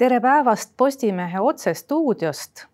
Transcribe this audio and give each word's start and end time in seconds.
tere 0.00 0.20
päevast 0.20 0.72
Postimehe 0.76 1.40
otsestuudiost. 1.40 2.64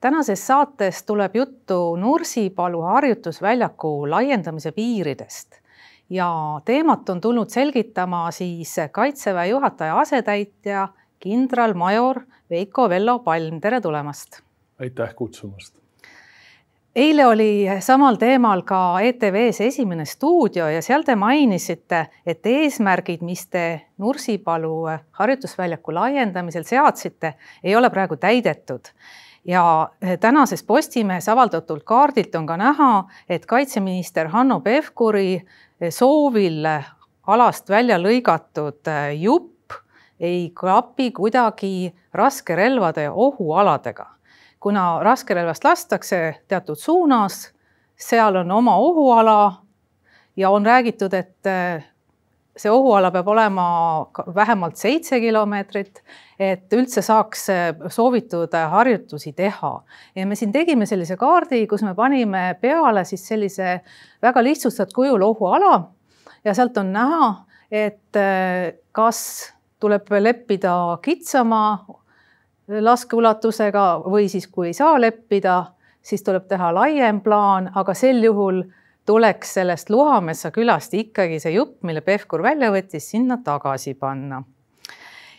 tänases 0.00 0.46
saates 0.46 1.02
tuleb 1.02 1.36
juttu 1.36 1.96
Nursipalu 1.96 2.82
harjutusväljaku 2.82 4.10
laiendamise 4.10 4.72
piiridest 4.72 5.56
ja 6.10 6.28
teemat 6.64 7.08
on 7.08 7.20
tulnud 7.20 7.48
selgitama 7.48 8.30
siis 8.30 8.76
Kaitseväe 8.92 9.48
juhataja 9.48 9.98
asetäitja 9.98 10.88
kindralmajor 11.20 12.20
Veiko 12.50 12.88
Vello 12.88 13.18
Palm, 13.18 13.60
tere 13.60 13.80
tulemast. 13.80 14.40
aitäh 14.80 15.14
kutsumast 15.14 15.76
eile 16.98 17.26
oli 17.26 17.66
samal 17.80 18.16
teemal 18.18 18.64
ka 18.66 18.98
ETV-s 19.06 19.60
esimene 19.68 20.04
stuudio 20.08 20.66
ja 20.72 20.82
seal 20.82 21.04
te 21.06 21.14
mainisite, 21.16 22.00
et 22.26 22.46
eesmärgid, 22.46 23.22
mis 23.22 23.44
te 23.46 23.64
Nursipalu 24.02 24.72
harjutusväljaku 25.20 25.94
laiendamisel 25.94 26.66
seadsite, 26.66 27.34
ei 27.62 27.76
ole 27.76 27.90
praegu 27.90 28.16
täidetud. 28.16 28.90
ja 29.44 29.88
tänases 30.20 30.62
Postimehes 30.62 31.28
avaldatud 31.28 31.80
kaardilt 31.84 32.34
on 32.34 32.46
ka 32.46 32.56
näha, 32.56 33.04
et 33.28 33.46
kaitseminister 33.46 34.28
Hanno 34.28 34.60
Pevkuri 34.60 35.40
soovil 35.90 36.66
alast 37.26 37.70
välja 37.70 37.98
lõigatud 37.98 38.90
jupp 39.14 39.72
ei 40.20 40.50
klapi 40.50 41.10
kuidagi 41.12 41.94
raskerelvade 42.12 43.10
ohualadega 43.10 44.17
kuna 44.60 44.98
raskerelvast 45.02 45.64
lastakse 45.64 46.20
teatud 46.48 46.78
suunas, 46.78 47.52
seal 47.98 48.36
on 48.36 48.50
oma 48.50 48.76
ohuala 48.76 49.62
ja 50.36 50.50
on 50.50 50.66
räägitud, 50.66 51.14
et 51.14 51.46
eh, 51.46 51.84
see 52.58 52.70
ohuala 52.70 53.10
peab 53.14 53.28
olema 53.28 53.66
vähemalt 54.34 54.76
seitse 54.76 55.20
kilomeetrit, 55.20 56.02
et 56.38 56.74
üldse 56.74 57.02
saaks 57.02 57.48
eh, 57.54 57.68
soovitud 57.88 58.54
harjutusi 58.70 59.32
teha. 59.32 59.72
ja 60.16 60.26
me 60.26 60.34
siin 60.34 60.52
tegime 60.52 60.86
sellise 60.86 61.16
kaardi, 61.16 61.66
kus 61.66 61.82
me 61.82 61.94
panime 61.94 62.56
peale 62.60 63.04
siis 63.04 63.28
sellise 63.28 63.80
väga 64.22 64.42
lihtsustatud 64.42 64.94
kujul 64.94 65.22
ohuala 65.22 65.90
ja 66.44 66.54
sealt 66.54 66.76
on 66.78 66.92
näha, 66.92 67.30
et 67.70 68.16
eh, 68.16 68.74
kas 68.92 69.54
tuleb 69.80 70.10
leppida 70.18 70.98
kitsama 71.02 71.62
laskeulatusega 72.68 73.86
või 74.04 74.28
siis, 74.28 74.46
kui 74.52 74.70
ei 74.70 74.76
saa 74.76 74.98
leppida, 75.00 75.62
siis 76.02 76.22
tuleb 76.24 76.48
teha 76.48 76.70
laiem 76.74 77.20
plaan, 77.24 77.70
aga 77.74 77.94
sel 77.96 78.20
juhul 78.24 78.62
tuleks 79.08 79.54
sellest 79.56 79.90
Luhametsa 79.90 80.50
külast 80.52 80.94
ikkagi 80.94 81.40
see 81.40 81.54
jupp, 81.56 81.80
mille 81.88 82.02
Pevkur 82.04 82.42
välja 82.44 82.70
võttis, 82.74 83.08
sinna 83.14 83.38
tagasi 83.44 83.94
panna. 83.94 84.42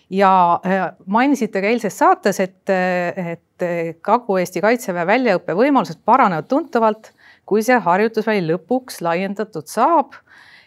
ja 0.10 0.60
äh, 0.66 0.88
mainisite 1.06 1.62
ka 1.62 1.70
eilses 1.70 1.98
saates, 1.98 2.40
et, 2.40 2.70
et 2.70 4.02
Kagu-Eesti 4.02 4.62
Kaitseväe 4.64 5.06
väljaõppe 5.06 5.54
võimalused 5.54 6.02
paranevad 6.06 6.48
tuntavalt, 6.50 7.12
kui 7.46 7.62
see 7.66 7.78
harjutusväli 7.78 8.48
lõpuks 8.48 9.02
laiendatud 9.06 9.70
saab. 9.70 10.18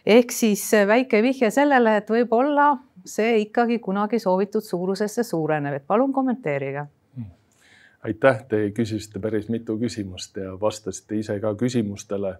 ehk 0.06 0.30
siis 0.34 0.62
väike 0.86 1.22
vihje 1.22 1.50
sellele, 1.50 1.96
et 1.96 2.10
võib-olla 2.10 2.76
see 3.04 3.38
ikkagi 3.46 3.78
kunagi 3.78 4.18
soovitud 4.18 4.64
suurusesse 4.64 5.22
suureneb, 5.22 5.74
et 5.74 5.86
palun 5.86 6.12
kommenteerige. 6.12 6.86
aitäh, 8.02 8.44
te 8.48 8.70
küsisite 8.74 9.20
päris 9.22 9.48
mitu 9.48 9.76
küsimust 9.78 10.36
ja 10.36 10.56
vastasite 10.60 11.18
ise 11.18 11.38
ka 11.40 11.54
küsimustele, 11.54 12.34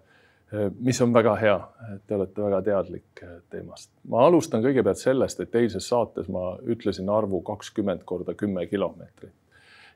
mis 0.79 0.99
on 1.01 1.13
väga 1.13 1.35
hea, 1.39 1.55
et 1.93 2.01
te 2.07 2.15
olete 2.15 2.43
väga 2.43 2.61
teadlik 2.61 3.23
teemast. 3.49 3.91
ma 4.07 4.25
alustan 4.25 4.63
kõigepealt 4.63 4.99
sellest, 4.99 5.39
et 5.39 5.55
eilses 5.55 5.87
saates 5.87 6.27
ma 6.27 6.57
ütlesin 6.63 7.09
arvu 7.09 7.41
kakskümmend 7.41 8.03
korda 8.05 8.33
kümme 8.33 8.67
kilomeetrit. 8.67 9.33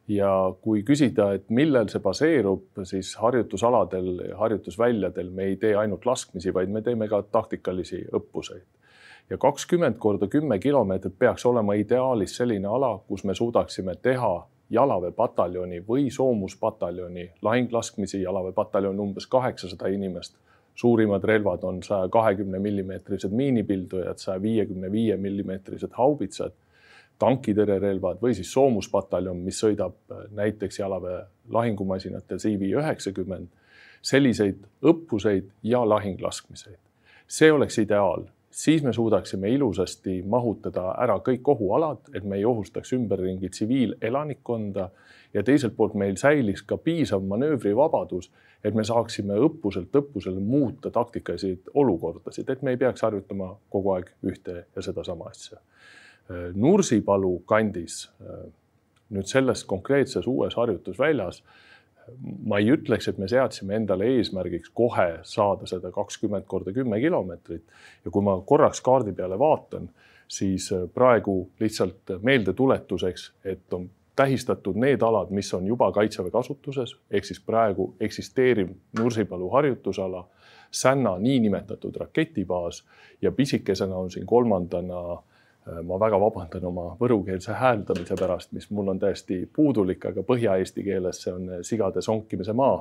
Ja 0.07 0.53
kui 0.61 0.85
küsida, 0.88 1.34
et 1.35 1.49
millel 1.49 1.89
see 1.91 1.99
baseerub, 1.99 2.79
siis 2.88 3.09
harjutusaladel, 3.19 4.22
harjutusväljadel 4.39 5.29
me 5.35 5.49
ei 5.51 5.57
tee 5.59 5.75
ainult 5.75 6.05
laskmisi, 6.05 6.53
vaid 6.53 6.72
me 6.72 6.81
teeme 6.81 7.09
ka 7.11 7.22
taktikalisi 7.31 8.05
õppuseid 8.16 8.63
ja 9.29 9.38
kakskümmend 9.38 9.95
korda 9.99 10.27
kümme 10.27 10.59
kilomeetrit 10.59 11.19
peaks 11.19 11.45
olema 11.45 11.73
ideaalis 11.73 12.35
selline 12.38 12.67
ala, 12.67 12.97
kus 13.07 13.23
me 13.23 13.35
suudaksime 13.35 13.95
teha 13.95 14.47
jalaväepataljoni 14.69 15.81
või 15.88 16.11
soomuspataljoni 16.11 17.31
lahinglaskmisi, 17.41 18.21
jalaväepataljon 18.21 18.99
umbes 18.99 19.27
kaheksasada 19.27 19.87
inimest. 19.87 20.35
suurimad 20.77 21.23
relvad 21.23 21.63
on 21.63 21.83
saja 21.83 22.09
kahekümne 22.09 22.59
millimeetrised 22.59 23.31
miinipildujad, 23.31 24.17
saja 24.17 24.41
viiekümne 24.41 24.91
viie 24.91 25.16
millimeetrised 25.17 25.89
haubitsad, 25.97 26.53
tankitõrjerelvad 27.19 28.21
või 28.21 28.35
siis 28.37 28.51
soomuspataljon, 28.53 29.37
mis 29.37 29.63
sõidab 29.63 29.95
näiteks 30.31 30.79
jalaväe 30.79 31.23
lahingumasinatel 31.49 32.37
CV 32.37 32.73
üheksakümmend. 32.77 33.47
selliseid 34.01 34.59
õppuseid 34.83 35.49
ja 35.63 35.89
lahinglaskmiseid, 35.89 36.77
see 37.27 37.51
oleks 37.51 37.77
ideaal 37.77 38.27
siis 38.52 38.84
me 38.84 38.94
suudaksime 38.94 39.50
ilusasti 39.50 40.22
mahutada 40.25 40.91
ära 41.03 41.19
kõik 41.24 41.47
ohualad, 41.53 42.09
et 42.13 42.24
me 42.24 42.38
ei 42.40 42.46
ohustaks 42.46 42.94
ümberringi 42.94 43.50
tsiviilelanikkonda 43.50 44.90
ja 45.34 45.44
teiselt 45.44 45.75
poolt 45.75 45.94
meil 46.00 46.16
säiliks 46.18 46.63
ka 46.63 46.78
piisav 46.78 47.24
manöövrivabadus, 47.28 48.31
et 48.63 48.75
me 48.75 48.84
saaksime 48.84 49.38
õppuselt 49.47 49.96
õppusele 49.96 50.41
muuta 50.41 50.91
taktikalisi 50.91 51.53
olukordasid, 51.74 52.50
et 52.50 52.62
me 52.62 52.74
ei 52.74 52.78
peaks 52.78 53.06
harjutama 53.06 53.53
kogu 53.69 53.94
aeg 53.96 54.12
ühte 54.25 54.64
ja 54.75 54.81
sedasama 54.81 55.29
asja. 55.29 55.59
Nursipalu 56.56 57.38
kandis 57.47 58.08
nüüd 59.14 59.29
selles 59.29 59.64
konkreetses 59.64 60.28
uues 60.28 60.56
harjutusväljas 60.59 61.44
ma 62.45 62.59
ei 62.62 62.72
ütleks, 62.73 63.09
et 63.09 63.18
me 63.18 63.28
seadsime 63.28 63.75
endale 63.75 64.07
eesmärgiks 64.18 64.72
kohe 64.75 65.07
saada 65.28 65.68
seda 65.69 65.91
kakskümmend 65.91 66.47
korda 66.47 66.73
kümme 66.75 67.00
kilomeetrit. 67.01 67.63
Ja 68.06 68.12
kui 68.12 68.25
ma 68.25 68.38
korraks 68.45 68.81
kaardi 68.85 69.13
peale 69.16 69.40
vaatan, 69.40 69.90
siis 70.28 70.72
äh, 70.75 70.88
praegu 70.94 71.40
lihtsalt 71.59 72.17
meeldetuletuseks, 72.22 73.31
et 73.46 73.73
on 73.73 73.90
tähistatud 74.17 74.79
need 74.81 75.03
alad, 75.06 75.29
mis 75.29 75.53
on 75.53 75.67
juba 75.67 75.91
kaitseväe 75.94 76.34
kasutuses, 76.34 76.96
ehk 77.12 77.25
siis 77.25 77.40
praegu 77.46 77.94
eksisteeriv 78.00 78.73
Nursipalu 79.00 79.50
harjutusala, 79.53 80.28
Sänna 80.72 81.13
niinimetatud 81.17 81.96
raketibaas 81.96 82.81
ja 83.22 83.31
pisikesena 83.31 83.96
on 83.96 84.09
siin 84.12 84.25
kolmandana 84.28 84.97
äh, 85.13 85.36
ma 85.83 86.00
väga 86.00 86.19
vabandan 86.22 86.66
oma 86.69 86.88
võrukeelse 87.00 87.55
hääldamise 87.59 88.16
pärast, 88.19 88.51
mis 88.55 88.69
mul 88.72 88.94
on 88.94 89.00
täiesti 89.00 89.41
puudulik, 89.55 90.05
aga 90.05 90.23
põhja-eesti 90.23 90.83
keeles 90.85 91.22
see 91.23 91.33
on 91.33 91.50
äh, 91.50 91.63
sigade 91.67 92.01
sonkimise 92.01 92.55
maa 92.57 92.79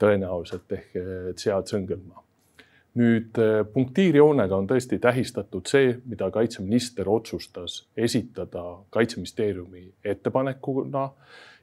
tõenäoliselt 0.00 0.72
ehk 0.72 0.94
Tsead-Sõngelmaa. 1.36 2.22
Äh, 2.22 2.66
nüüd 3.00 3.38
punktiirjoonega 3.72 4.56
on 4.56 4.66
tõesti 4.70 4.98
tähistatud 5.02 5.68
see, 5.70 5.92
mida 6.10 6.30
kaitseminister 6.34 7.08
otsustas 7.08 7.84
esitada 7.96 8.64
kaitseministeeriumi 8.90 9.84
ettepanekuna 10.04 11.04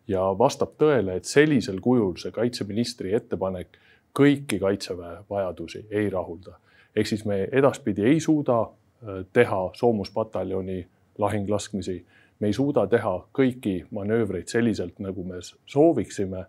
ja 0.07 0.23
vastab 0.39 0.78
tõele, 0.79 1.17
et 1.19 1.28
sellisel 1.28 1.81
kujul 1.84 2.16
see 2.22 2.31
kaitseministri 2.31 3.11
ettepanek 3.16 3.79
kõiki 4.16 4.59
kaitseväe 4.59 5.23
vajadusi 5.29 5.85
ei 5.91 6.09
rahulda. 6.09 6.59
ehk 6.95 7.07
siis 7.07 7.25
me 7.25 7.44
edaspidi 7.51 8.05
ei 8.07 8.19
suuda 8.19 8.66
Äh, 8.66 8.86
teha 9.34 9.69
soomuspataljoni 9.74 10.88
lahinglaskmisi. 11.18 12.06
me 12.40 12.47
ei 12.47 12.53
suuda 12.53 12.88
teha 12.88 13.25
kõiki 13.34 13.85
manöövreid 13.91 14.47
selliselt, 14.47 15.00
nagu 15.00 15.24
me 15.24 15.40
sooviksime. 15.66 16.46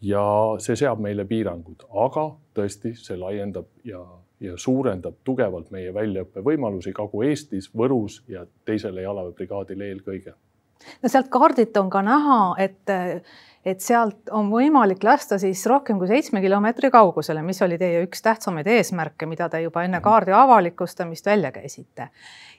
ja 0.00 0.22
see 0.58 0.76
seab 0.76 1.00
meile 1.00 1.24
piirangud, 1.24 1.86
aga 2.06 2.24
tõesti, 2.54 2.94
see 2.94 3.16
laiendab 3.16 3.66
ja, 3.84 4.00
ja 4.40 4.56
suurendab 4.56 5.14
tugevalt 5.24 5.70
meie 5.70 5.94
väljaõppevõimalusi 5.94 6.92
Kagu-Eestis, 6.92 7.70
Võrus 7.76 8.22
ja 8.28 8.46
teisele 8.64 9.02
jalaväebrigaadile 9.02 9.88
eelkõige. 9.88 10.34
no 11.02 11.08
sealt 11.08 11.28
kaardilt 11.28 11.76
on 11.76 11.90
ka 11.90 12.02
näha, 12.02 12.54
et 12.58 12.90
et 13.64 13.80
sealt 13.80 14.30
on 14.30 14.50
võimalik 14.52 15.04
lasta 15.04 15.38
siis 15.40 15.64
rohkem 15.70 15.98
kui 15.98 16.08
seitsme 16.10 16.42
kilomeetri 16.44 16.90
kaugusele, 16.92 17.42
mis 17.42 17.62
oli 17.64 17.78
teie 17.80 18.02
üks 18.04 18.22
tähtsamaid 18.24 18.68
eesmärke, 18.68 19.26
mida 19.26 19.48
te 19.48 19.62
juba 19.64 19.84
enne 19.84 19.98
mhm. 19.98 20.04
kaardi 20.04 20.34
avalikustamist 20.36 21.26
välja 21.26 21.52
käisite. 21.52 22.10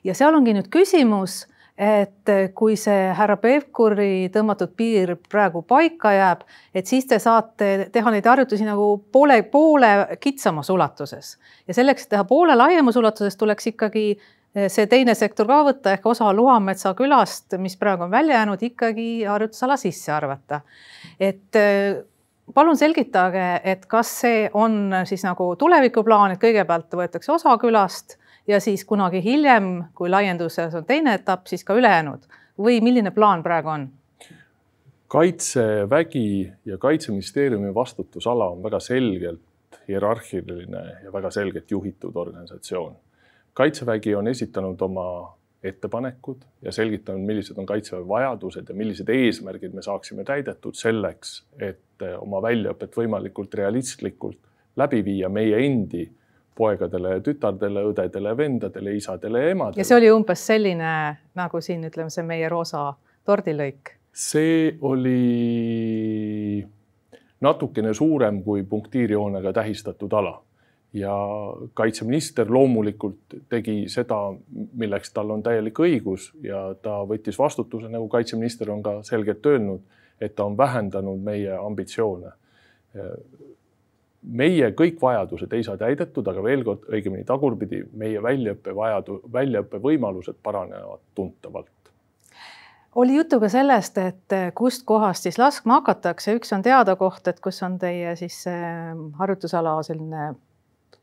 ja 0.04 0.14
seal 0.14 0.34
ongi 0.34 0.54
nüüd 0.56 0.70
küsimus, 0.72 1.44
et 1.76 2.30
kui 2.56 2.76
see 2.80 3.10
härra 3.12 3.36
Pevkuri 3.36 4.30
tõmmatud 4.32 4.72
piir 4.76 5.12
praegu 5.28 5.60
paika 5.62 6.12
jääb, 6.14 6.44
et 6.74 6.88
siis 6.88 7.04
te 7.06 7.18
saate 7.20 7.90
teha 7.92 8.12
neid 8.14 8.26
harjutusi 8.26 8.64
nagu 8.64 8.94
poole, 9.12 9.42
poole 9.52 9.90
kitsamas 10.20 10.70
ulatuses 10.72 11.34
ja 11.68 11.76
selleks, 11.76 12.06
et 12.06 12.14
teha 12.16 12.24
poole 12.24 12.56
laiemas 12.56 12.96
ulatuses, 12.96 13.36
tuleks 13.36 13.74
ikkagi 13.74 14.06
see 14.68 14.86
teine 14.88 15.14
sektor 15.14 15.48
ka 15.48 15.62
võtta 15.66 15.92
ehk 15.96 16.06
osa 16.06 16.32
Luhametsa 16.32 16.94
külast, 16.96 17.58
mis 17.60 17.76
praegu 17.76 18.06
on 18.06 18.10
välja 18.10 18.38
jäänud, 18.40 18.62
ikkagi 18.62 19.24
harjutusala 19.24 19.76
sisse 19.76 20.12
arvata. 20.12 20.60
et 21.20 21.56
äh, 21.56 22.04
palun 22.54 22.76
selgitage, 22.76 23.60
et 23.64 23.86
kas 23.86 24.12
see 24.20 24.46
on 24.54 24.94
siis 25.04 25.24
nagu 25.26 25.50
tulevikuplaan, 25.58 26.32
et 26.32 26.40
kõigepealt 26.42 26.94
võetakse 26.94 27.32
osa 27.32 27.56
külast 27.58 28.16
ja 28.46 28.60
siis 28.60 28.84
kunagi 28.84 29.22
hiljem, 29.24 29.90
kui 29.94 30.10
laienduses 30.10 30.74
on 30.74 30.84
teine 30.86 31.14
etapp, 31.18 31.46
siis 31.50 31.64
ka 31.64 31.74
ülejäänud 31.74 32.26
või 32.58 32.80
milline 32.80 33.10
plaan 33.10 33.42
praegu 33.42 33.74
on? 33.74 33.88
kaitsevägi 35.08 36.52
ja 36.66 36.78
kaitseministeeriumi 36.82 37.74
vastutusala 37.74 38.48
on 38.50 38.62
väga 38.62 38.80
selgelt 38.80 39.78
hierarhiline 39.88 40.82
ja 41.04 41.12
väga 41.12 41.30
selgelt 41.30 41.70
juhitud 41.70 42.16
organisatsioon. 42.16 42.96
Kaitsevägi 43.56 44.14
on 44.14 44.28
esitanud 44.28 44.80
oma 44.80 45.36
ettepanekud 45.62 46.44
ja 46.62 46.72
selgitanud, 46.72 47.24
millised 47.24 47.58
on 47.58 47.66
kaitseväe 47.66 48.08
vajadused 48.08 48.68
ja 48.68 48.74
millised 48.74 49.08
eesmärgid 49.08 49.74
me 49.74 49.82
saaksime 49.82 50.24
täidetud 50.24 50.76
selleks, 50.76 51.40
et 51.58 52.04
oma 52.20 52.42
väljaõpet 52.44 52.94
võimalikult 53.00 53.54
realistlikult 53.56 54.38
läbi 54.76 55.00
viia 55.04 55.28
meie 55.32 55.64
endi 55.64 56.04
poegadele 56.56 57.16
ja 57.16 57.20
tütardele, 57.24 57.82
õdedele, 57.90 58.36
vendadele, 58.36 58.94
isadele 58.96 59.42
ja 59.42 59.50
emadele. 59.56 59.80
ja 59.80 59.88
see 59.88 59.96
oli 59.96 60.10
umbes 60.12 60.46
selline 60.46 60.92
nagu 61.36 61.60
siin 61.60 61.84
ütleme, 61.88 62.12
see 62.12 62.24
meie 62.28 62.48
roosa 62.52 62.90
tordilõik. 63.24 63.96
see 64.12 64.76
oli 64.80 66.64
natukene 67.40 67.94
suurem 67.94 68.42
kui 68.44 68.64
punktiirjoonega 68.68 69.52
tähistatud 69.52 70.12
ala 70.12 70.36
ja 70.96 71.14
kaitseminister 71.76 72.48
loomulikult 72.52 73.36
tegi 73.52 73.84
seda, 73.92 74.16
milleks 74.80 75.12
tal 75.12 75.34
on 75.34 75.42
täielik 75.44 75.78
õigus 75.84 76.30
ja 76.42 76.70
ta 76.82 77.02
võttis 77.08 77.38
vastutuse, 77.38 77.90
nagu 77.92 78.08
kaitseminister 78.08 78.70
on 78.72 78.82
ka 78.82 78.98
selgelt 79.04 79.46
öelnud, 79.46 79.84
et 80.20 80.34
ta 80.34 80.46
on 80.48 80.56
vähendanud 80.56 81.20
meie 81.22 81.52
ambitsioone 81.58 82.32
meie 84.26 84.70
kõik 84.74 84.98
vajadused 85.02 85.52
ei 85.54 85.64
saa 85.66 85.78
täidetud, 85.80 86.26
aga 86.26 86.42
veel 86.42 86.64
kord, 86.66 86.86
õigemini 86.90 87.24
tagurpidi, 87.26 87.82
meie 87.98 88.22
väljaõppe 88.22 88.74
vajadu-, 88.74 89.20
väljaõppe 89.32 89.80
võimalused 89.82 90.38
paranevad 90.42 91.02
tuntavalt. 91.14 91.70
oli 92.94 93.16
juttu 93.16 93.40
ka 93.40 93.48
sellest, 93.52 93.98
et 93.98 94.36
kustkohast 94.54 95.28
siis 95.28 95.38
laskma 95.38 95.80
hakatakse, 95.80 96.34
üks 96.38 96.52
on 96.56 96.62
teada 96.62 96.96
koht, 96.96 97.28
et 97.28 97.40
kus 97.40 97.62
on 97.62 97.78
teie 97.78 98.16
siis 98.16 98.44
harjutusala 99.18 99.82
selline 99.82 100.34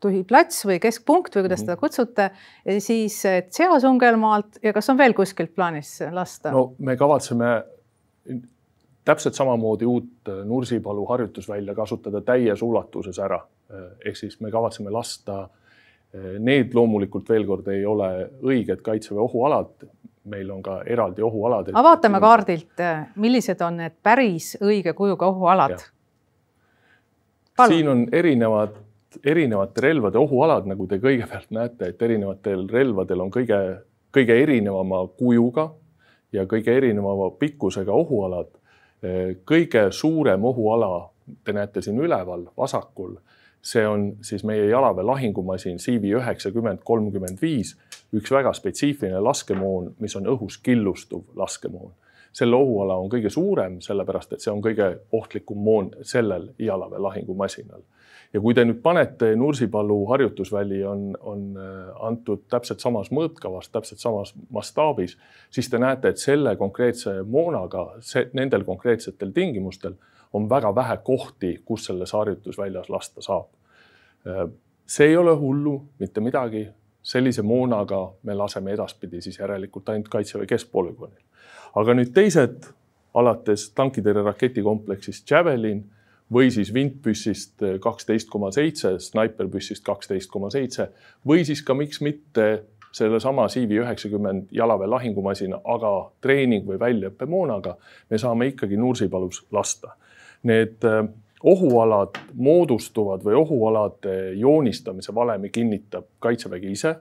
tuhiplats 0.04 0.64
või 0.68 0.78
keskpunkt 0.82 1.34
või 1.34 1.46
kuidas 1.48 1.64
mm 1.64 1.64
-hmm. 1.64 1.72
seda 1.72 1.80
kutsute, 1.80 2.30
siis 2.78 3.20
Seasungelmaalt 3.56 4.60
ja 4.62 4.72
kas 4.72 4.90
on 4.92 5.00
veel 5.00 5.16
kuskilt 5.16 5.54
plaanis 5.54 5.98
lasta? 6.12 6.52
no 6.52 6.72
me 6.78 6.96
kavatseme 6.96 7.54
täpselt 9.04 9.34
samamoodi 9.34 9.86
uut 9.86 10.32
Nursipalu 10.44 11.06
harjutusvälja 11.06 11.74
kasutada 11.74 12.20
täies 12.20 12.62
ulatuses 12.62 13.18
ära. 13.18 13.40
Ehk 14.04 14.16
siis 14.16 14.40
me 14.40 14.50
kavatseme 14.50 14.90
lasta, 14.90 15.48
need 16.38 16.74
loomulikult 16.74 17.28
veel 17.28 17.46
kord 17.46 17.68
ei 17.72 17.84
ole 17.86 18.10
õiged 18.42 18.82
kaitseväe 18.82 19.20
ohualad. 19.20 19.90
meil 20.24 20.50
on 20.50 20.62
ka 20.62 20.78
eraldi 20.86 21.22
ohualad. 21.22 21.68
aga 21.68 21.82
vaatame 21.82 22.20
kaardilt, 22.20 22.80
millised 23.16 23.60
on 23.60 23.76
need 23.76 23.92
päris 24.02 24.54
õige 24.60 24.92
kujuga 24.92 25.26
ohualad? 25.26 25.82
siin 27.66 27.88
on 27.88 28.06
erinevad, 28.12 28.76
erinevate 29.24 29.80
relvade 29.80 30.18
ohualad, 30.18 30.66
nagu 30.66 30.86
te 30.86 30.98
kõigepealt 31.02 31.50
näete, 31.54 31.92
et 31.92 32.02
erinevatel 32.02 32.68
relvadel 32.68 33.20
on 33.20 33.30
kõige, 33.30 33.60
kõige 34.14 34.36
erinevama 34.42 35.06
kujuga 35.18 35.70
ja 36.32 36.46
kõige 36.50 36.76
erinevama 36.76 37.30
pikkusega 37.38 37.92
ohualad 37.92 38.52
kõige 39.44 39.90
suurem 39.92 40.44
ohuala, 40.44 41.10
te 41.44 41.52
näete 41.52 41.82
siin 41.82 41.98
üleval 42.00 42.46
vasakul, 42.56 43.16
see 43.64 43.86
on 43.88 44.10
siis 44.22 44.44
meie 44.44 44.68
jalaväe 44.68 45.04
lahingumasin 45.04 45.78
CV 45.78 46.14
üheksakümmend 46.18 46.84
kolmkümmend 46.84 47.40
viis, 47.42 47.74
üks 48.14 48.32
väga 48.32 48.52
spetsiifiline 48.52 49.20
laskemoon, 49.20 49.94
mis 49.98 50.16
on 50.16 50.28
õhus 50.28 50.60
killustuv 50.62 51.24
laskemoon. 51.36 51.92
selle 52.34 52.56
ohuala 52.56 52.96
on 52.98 53.10
kõige 53.10 53.30
suurem, 53.30 53.80
sellepärast 53.80 54.32
et 54.32 54.40
see 54.40 54.50
on 54.50 54.62
kõige 54.62 54.88
ohtlikum 55.12 55.58
moon 55.58 55.90
sellel 56.02 56.48
jalaväe 56.58 56.98
lahingumasinal 56.98 57.82
ja 58.34 58.40
kui 58.42 58.54
te 58.54 58.64
nüüd 58.66 58.80
panete 58.82 59.30
Nursipalu 59.38 60.00
harjutusväli 60.10 60.80
on, 60.84 61.04
on 61.20 61.44
äh, 61.56 61.92
antud 62.06 62.44
täpselt 62.50 62.82
samas 62.82 63.12
mõõtkavas, 63.14 63.70
täpselt 63.72 64.02
samas 64.02 64.34
mastaabis, 64.50 65.16
siis 65.54 65.70
te 65.70 65.78
näete, 65.78 66.10
et 66.10 66.22
selle 66.22 66.56
konkreetse 66.58 67.20
moonaga, 67.22 67.86
see, 68.04 68.26
nendel 68.34 68.66
konkreetsetel 68.66 69.30
tingimustel 69.34 69.94
on 70.34 70.48
väga 70.50 70.74
vähe 70.74 70.98
kohti, 71.06 71.54
kus 71.64 71.86
selles 71.86 72.12
harjutusväljas 72.12 72.90
lasta 72.90 73.22
saab. 73.22 73.52
Äh, 74.26 74.46
see 74.86 75.12
ei 75.12 75.16
ole 75.16 75.36
hullu, 75.38 75.80
mitte 75.98 76.20
midagi. 76.20 76.68
sellise 77.04 77.42
moonaga 77.42 78.14
me 78.22 78.34
laseme 78.34 78.72
edaspidi 78.72 79.20
siis 79.20 79.38
järelikult 79.38 79.88
ainult 79.88 80.08
Kaitseväe 80.08 80.46
keskpolügoonil. 80.46 81.20
aga 81.74 81.94
nüüd 81.94 82.14
teised, 82.14 82.64
alates 83.14 83.70
tankitõrje 83.70 84.22
raketikompleksist 84.24 85.30
Javelin 85.30 85.84
või 86.34 86.50
siis 86.54 86.72
vintpüssist 86.74 87.62
eh, 87.62 87.78
kaksteist 87.80 88.30
koma 88.30 88.50
seitse, 88.54 88.96
snaiperpüssist 88.98 89.84
kaksteist 89.86 90.30
koma 90.30 90.50
seitse 90.50 90.90
või 91.26 91.44
siis 91.46 91.62
ka 91.62 91.76
miks 91.78 92.00
mitte 92.04 92.48
sellesama 92.94 93.48
CV 93.50 93.80
üheksakümmend 93.82 94.52
jalaväe 94.54 94.86
lahingumasina, 94.86 95.58
aga 95.64 95.94
treening 96.22 96.66
või 96.68 96.78
väljaõppemoonaga 96.78 97.74
me 98.10 98.20
saame 98.22 98.52
ikkagi 98.52 98.78
Nursipalus 98.78 99.42
lasta. 99.54 99.96
Need 100.46 100.86
eh, 100.86 101.00
ohualad 101.44 102.20
moodustuvad 102.34 103.24
või 103.24 103.34
ohualade 103.40 104.32
joonistamise 104.40 105.14
valemi 105.14 105.50
kinnitab 105.50 106.06
Kaitsevägi 106.18 106.70
ise. 106.72 106.96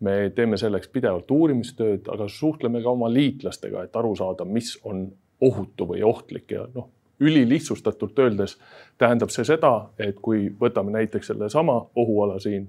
me 0.00 0.30
teeme 0.34 0.58
selleks 0.60 0.88
pidevalt 0.92 1.30
uurimistööd, 1.30 2.08
aga 2.12 2.26
suhtleme 2.28 2.82
ka 2.82 2.90
oma 2.90 3.08
liitlastega, 3.08 3.84
et 3.84 3.94
aru 3.96 4.10
saada, 4.16 4.44
mis 4.44 4.74
on 4.84 5.06
ohutu 5.40 5.86
või 5.88 6.02
ohtlik 6.04 6.50
ja 6.50 6.66
noh, 6.74 6.90
ülilihtsustatult 7.20 8.18
öeldes 8.18 8.56
tähendab 8.98 9.32
see 9.32 9.44
seda, 9.48 9.88
et 9.98 10.18
kui 10.22 10.48
võtame 10.60 10.92
näiteks 10.96 11.32
sellesama 11.32 11.78
ohuala 11.96 12.38
siin, 12.42 12.68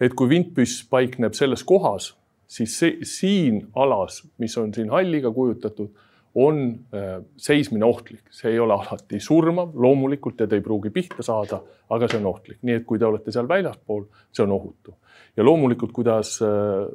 et 0.00 0.14
kui 0.14 0.30
vintpüss 0.30 0.84
paikneb 0.90 1.36
selles 1.36 1.64
kohas, 1.66 2.12
siis 2.48 2.76
see, 2.80 2.98
siin 3.04 3.66
alas, 3.76 4.22
mis 4.38 4.56
on 4.58 4.72
siin 4.74 4.90
halliga 4.92 5.32
kujutatud, 5.34 5.90
on 6.38 6.60
äh, 6.94 7.18
seismine 7.40 7.84
ohtlik, 7.84 8.22
see 8.30 8.52
ei 8.52 8.58
ole 8.62 8.76
alati 8.76 9.20
surmav 9.20 9.72
loomulikult 9.74 10.40
ja 10.40 10.46
te 10.46 10.58
ei 10.58 10.64
pruugi 10.64 10.92
pihta 10.94 11.24
saada, 11.24 11.60
aga 11.90 12.08
see 12.08 12.20
on 12.20 12.28
ohtlik, 12.30 12.60
nii 12.62 12.78
et 12.78 12.84
kui 12.86 13.00
te 13.00 13.08
olete 13.08 13.32
seal 13.34 13.48
väljaspool, 13.48 14.04
see 14.32 14.44
on 14.44 14.52
ohutu. 14.54 14.94
ja 15.36 15.44
loomulikult, 15.44 15.92
kuidas 15.96 16.36
äh, 16.44 16.86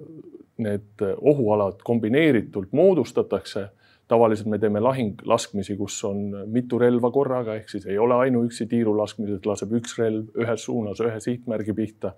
need 0.64 1.02
ohualad 1.18 1.82
kombineeritult 1.84 2.72
moodustatakse 2.72 3.68
tavaliselt 4.14 4.50
me 4.52 4.60
teeme 4.62 4.82
lahinglaskmisi, 4.84 5.76
kus 5.78 5.98
on 6.06 6.24
mitu 6.54 6.78
relva 6.82 7.10
korraga, 7.12 7.58
ehk 7.58 7.72
siis 7.72 7.88
ei 7.90 7.98
ole 7.98 8.20
ainuüksi 8.28 8.68
tiirulaskmised, 8.70 9.46
laseb 9.50 9.74
üks 9.80 9.98
relv 9.98 10.44
ühes 10.44 10.66
suunas 10.70 11.02
ühe 11.02 11.20
sihtmärgi 11.28 11.74
pihta. 11.74 12.14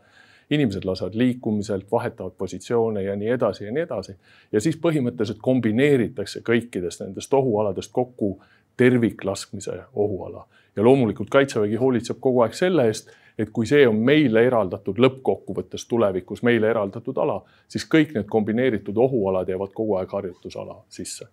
inimesed 0.50 0.84
lasevad 0.86 1.16
liikumiselt, 1.18 1.88
vahetavad 1.92 2.34
positsioone 2.38 3.02
ja 3.04 3.16
nii 3.16 3.30
edasi 3.34 3.64
ja 3.66 3.72
nii 3.72 3.84
edasi. 3.84 4.16
ja 4.52 4.62
siis 4.62 4.78
põhimõtteliselt 4.78 5.40
kombineeritakse 5.42 6.42
kõikidest 6.50 7.02
nendest 7.02 7.34
ohualadest 7.34 7.92
kokku 7.92 8.42
terviklaskmise 8.78 9.80
ohuala 9.94 10.46
ja 10.76 10.84
loomulikult 10.84 11.30
Kaitsevägi 11.30 11.80
hoolitseb 11.82 12.20
kogu 12.20 12.44
aeg 12.44 12.54
selle 12.54 12.86
eest, 12.92 13.10
et 13.40 13.50
kui 13.56 13.66
see 13.66 13.88
on 13.88 13.96
meile 14.12 14.44
eraldatud 14.48 15.00
lõppkokkuvõttes 15.08 15.88
tulevikus 15.88 16.44
meile 16.44 16.70
eraldatud 16.76 17.18
ala, 17.24 17.40
siis 17.68 17.88
kõik 17.96 18.14
need 18.16 18.30
kombineeritud 18.38 18.98
ohualad 19.08 19.50
jäävad 19.50 19.74
kogu 19.74 19.98
aeg 20.02 20.14
harjutusala 20.20 20.78
sisse 21.00 21.32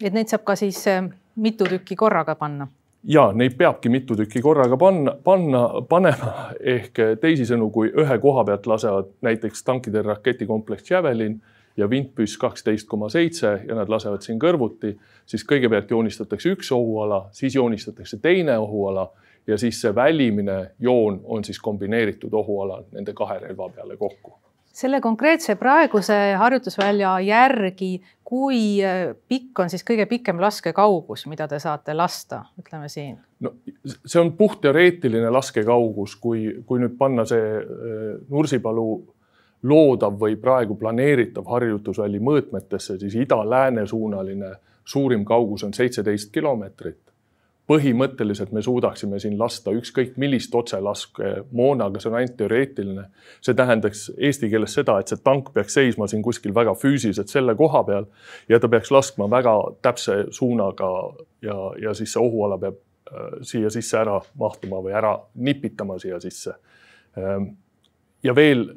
et 0.00 0.12
neid 0.12 0.28
saab 0.32 0.44
ka 0.44 0.56
siis 0.56 0.82
äh, 0.88 1.04
mitu 1.36 1.64
tükki 1.64 1.96
korraga 1.96 2.34
panna? 2.34 2.68
ja 3.06 3.32
neid 3.32 3.54
peabki 3.58 3.88
mitu 3.88 4.16
tükki 4.16 4.40
korraga 4.42 4.76
panna, 4.76 5.14
panna, 5.24 5.66
panema 5.88 6.32
ehk 6.60 6.98
teisisõnu, 7.20 7.70
kui 7.70 7.92
ühe 7.94 8.18
koha 8.18 8.44
pealt 8.44 8.66
lasevad 8.66 9.12
näiteks 9.22 9.62
tankide 9.64 10.02
raketikompleks 10.02 10.90
Javelin 10.90 11.36
ja 11.76 11.90
vintpüss 11.90 12.38
kaksteist 12.40 12.88
koma 12.88 13.08
seitse 13.12 13.52
ja 13.68 13.76
nad 13.76 13.88
lasevad 13.92 14.24
siin 14.24 14.40
kõrvuti, 14.42 14.96
siis 15.26 15.44
kõigepealt 15.46 15.90
joonistatakse 15.90 16.56
üks 16.56 16.72
ohuala, 16.72 17.28
siis 17.36 17.54
joonistatakse 17.54 18.18
teine 18.22 18.58
ohuala 18.58 19.06
ja 19.46 19.58
siis 19.58 19.80
see 19.80 19.94
välimine 19.94 20.58
joon 20.80 21.20
on 21.24 21.44
siis 21.44 21.60
kombineeritud 21.62 22.34
ohuala 22.34 22.82
nende 22.92 23.14
kahe 23.14 23.38
relva 23.38 23.68
peale 23.68 23.96
kokku 23.96 24.38
selle 24.76 25.00
konkreetse 25.00 25.56
praeguse 25.56 26.16
harjutusvälja 26.36 27.14
järgi, 27.24 28.02
kui 28.24 28.60
äh, 28.84 29.14
pikk 29.28 29.64
on 29.64 29.72
siis 29.72 29.84
kõige 29.86 30.04
pikem 30.10 30.40
laskekaugus, 30.42 31.26
mida 31.30 31.46
te 31.48 31.60
saate 31.62 31.94
lasta, 31.96 32.44
ütleme 32.60 32.90
siin? 32.92 33.16
no 33.40 33.54
see 33.84 34.20
on 34.20 34.32
puhtteoreetiline 34.36 35.30
laskekaugus, 35.32 36.16
kui, 36.20 36.48
kui 36.66 36.80
nüüd 36.82 36.96
panna 36.98 37.24
see 37.28 37.52
äh, 37.56 38.08
Nursipalu 38.28 38.88
loodav 39.66 40.18
või 40.20 40.36
praegu 40.40 40.76
planeeritav 40.78 41.48
harjutusväli 41.48 42.20
mõõtmetesse, 42.22 42.98
siis 43.00 43.16
ida-lääne 43.24 43.86
suunaline 43.86 44.52
suurim 44.84 45.24
kaugus 45.24 45.64
on 45.64 45.74
seitseteist 45.74 46.32
kilomeetrit. 46.32 47.00
Põhimõtteliselt 47.66 48.52
me 48.54 48.62
suudaksime 48.62 49.18
siin 49.18 49.38
lasta 49.38 49.72
ükskõik 49.74 50.14
millist 50.22 50.54
otselaskemoona, 50.54 51.88
aga 51.88 52.00
see 52.00 52.10
on 52.10 52.16
ainult 52.20 52.36
teoreetiline. 52.38 53.04
see 53.40 53.54
tähendaks 53.54 54.10
eesti 54.16 54.50
keeles 54.50 54.74
seda, 54.74 54.98
et 55.00 55.10
see 55.10 55.22
tank 55.24 55.52
peaks 55.54 55.74
seisma 55.74 56.06
siin 56.06 56.22
kuskil 56.22 56.54
väga 56.54 56.74
füüsiliselt 56.78 57.32
selle 57.32 57.54
koha 57.54 57.82
peal 57.84 58.06
ja 58.48 58.60
ta 58.60 58.68
peaks 58.68 58.90
laskma 58.94 59.30
väga 59.30 59.56
täpse 59.82 60.24
suunaga 60.30 60.90
ja, 61.42 61.58
ja 61.82 61.94
siis 61.94 62.12
see 62.12 62.22
ohuala 62.22 62.58
peab 62.58 62.78
äh, 62.78 63.38
siia 63.42 63.70
sisse 63.70 63.98
ära 63.98 64.20
mahtuma 64.38 64.82
või 64.82 64.94
ära 64.94 65.16
nipitama 65.34 65.98
siia 65.98 66.20
sisse 66.22 66.54
ähm,. 67.18 67.56
ja 68.22 68.34
veel 68.34 68.68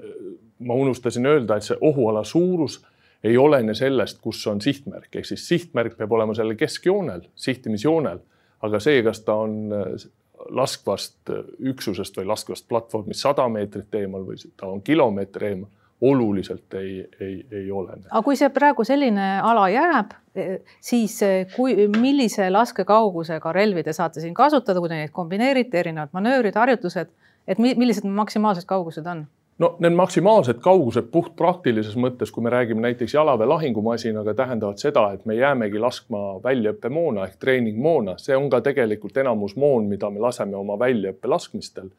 ma 0.60 0.74
unustasin 0.74 1.26
öelda, 1.26 1.56
et 1.56 1.64
see 1.64 1.78
ohuala 1.82 2.24
suurus 2.24 2.82
ei 3.24 3.38
olene 3.38 3.74
sellest, 3.76 4.18
kus 4.22 4.42
on 4.48 4.62
sihtmärk, 4.62 5.14
ehk 5.16 5.28
siis 5.28 5.46
sihtmärk 5.48 5.98
peab 5.98 6.12
olema 6.12 6.34
sellel 6.34 6.58
keskjoonel, 6.58 7.22
sihtimisjoonel 7.36 8.20
aga 8.62 8.80
see, 8.84 9.04
kas 9.06 9.22
ta 9.26 9.36
on 9.46 9.74
äh, 9.76 10.08
laskvast 10.56 11.34
äh, 11.34 11.44
üksusest 11.72 12.18
või 12.20 12.30
laskvast 12.30 12.68
platvormist 12.70 13.26
sada 13.26 13.48
meetrit 13.52 13.96
eemal 13.96 14.26
või 14.28 14.40
ta 14.58 14.70
on 14.72 14.82
kilomeeter 14.86 15.46
eemal, 15.52 15.70
oluliselt 16.02 16.74
ei, 16.80 17.02
ei, 17.20 17.46
ei 17.52 17.72
olene. 17.72 18.06
aga 18.10 18.22
kui 18.24 18.38
see 18.40 18.48
praegu 18.56 18.86
selline 18.88 19.26
ala 19.44 19.66
jääb, 19.72 20.14
e, 20.32 20.46
siis 20.80 21.18
e, 21.28 21.32
kui, 21.56 21.76
millise 21.92 22.48
laskekaugusega 22.54 23.52
relvi 23.56 23.84
te 23.84 23.94
saate 23.96 24.24
siin 24.24 24.34
kasutada, 24.38 24.80
kui 24.80 24.92
te 24.92 25.02
neid 25.02 25.12
kombineerite, 25.16 25.82
erinevad 25.82 26.16
manöövrid, 26.16 26.56
harjutused, 26.56 27.12
et 27.48 27.60
millised 27.60 28.08
maksimaalsed 28.08 28.68
kaugused 28.70 29.12
on? 29.12 29.26
No 29.60 29.76
need 29.80 29.96
maksimaalsed 29.96 30.62
kaugused 30.64 31.10
puhtpraktilises 31.12 31.98
mõttes, 32.00 32.32
kui 32.32 32.44
me 32.44 32.52
räägime 32.54 32.84
näiteks 32.88 33.14
jalaväe 33.14 33.48
lahingumasinaga, 33.48 34.34
tähendavad 34.34 34.80
seda, 34.82 35.10
et 35.14 35.26
me 35.30 35.36
jäämegi 35.36 35.80
laskma 35.80 36.40
väljaõppemoona 36.44 37.28
ehk 37.28 37.40
treeningmoona, 37.44 38.18
see 38.18 38.38
on 38.38 38.50
ka 38.50 38.62
tegelikult 38.66 39.18
enamus 39.18 39.56
moon, 39.60 39.90
mida 39.92 40.10
me 40.10 40.24
laseme 40.24 40.58
oma 40.58 40.80
väljaõppe 40.80 41.28
laskmistel. 41.28 41.92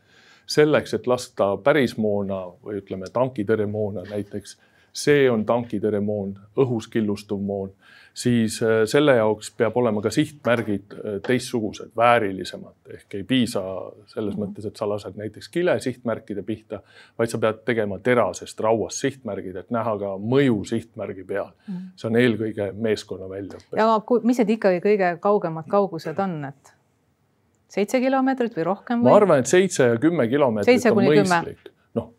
selleks, 0.50 0.94
et 0.94 1.06
lasta 1.06 1.56
päris 1.62 1.92
moona 1.96 2.40
või 2.64 2.80
ütleme, 2.80 3.06
tankitõrjemoona 3.12 4.02
näiteks, 4.10 4.56
see 4.92 5.28
on 5.30 5.44
tankitõrjemoon, 5.46 6.34
õhus 6.58 6.88
killustuv 6.90 7.42
moon 7.42 7.70
siis 8.14 8.62
äh, 8.62 8.68
selle 8.84 9.14
jaoks 9.16 9.50
peab 9.56 9.76
olema 9.76 10.02
ka 10.02 10.10
sihtmärgid 10.10 10.94
äh, 10.94 11.18
teistsugused, 11.26 11.92
väärilisemad 11.96 12.94
ehk 12.96 13.14
ei 13.20 13.24
piisa 13.24 13.62
selles 14.10 14.36
mõttes, 14.38 14.66
et 14.66 14.76
sa 14.76 14.88
lased 14.90 15.16
näiteks 15.18 15.48
kile 15.52 15.76
sihtmärkide 15.80 16.42
pihta, 16.46 16.82
vaid 17.18 17.32
sa 17.32 17.38
pead 17.42 17.62
tegema 17.68 18.00
terasest, 18.02 18.60
rauast 18.60 19.04
sihtmärgid, 19.04 19.56
et 19.62 19.70
näha 19.74 19.96
ka 20.02 20.16
mõju 20.18 20.64
sihtmärgi 20.72 21.24
peal. 21.24 21.52
Mhm. 21.68 21.86
see 21.96 22.10
on 22.10 22.20
eelkõige 22.20 22.70
meeskonna 22.74 23.30
väljaõpe. 23.30 23.78
ja 23.78 23.88
kui, 24.06 24.20
mis 24.24 24.42
need 24.42 24.56
ikkagi 24.56 24.82
kõige 24.84 25.14
kaugemad 25.20 25.68
kaugused 25.70 26.18
on, 26.18 26.44
et 26.50 26.74
seitse 27.70 28.00
kilomeetrit 28.00 28.56
või 28.56 28.70
rohkem? 28.72 29.04
ma 29.06 29.16
arvan, 29.16 29.44
et 29.44 29.50
seitse 29.50 29.92
ja 29.94 29.98
kümme 30.00 30.28
kilomeetrit 30.28 30.90
on 30.90 31.04
mõistlik. 31.04 31.70
noh 31.94 32.12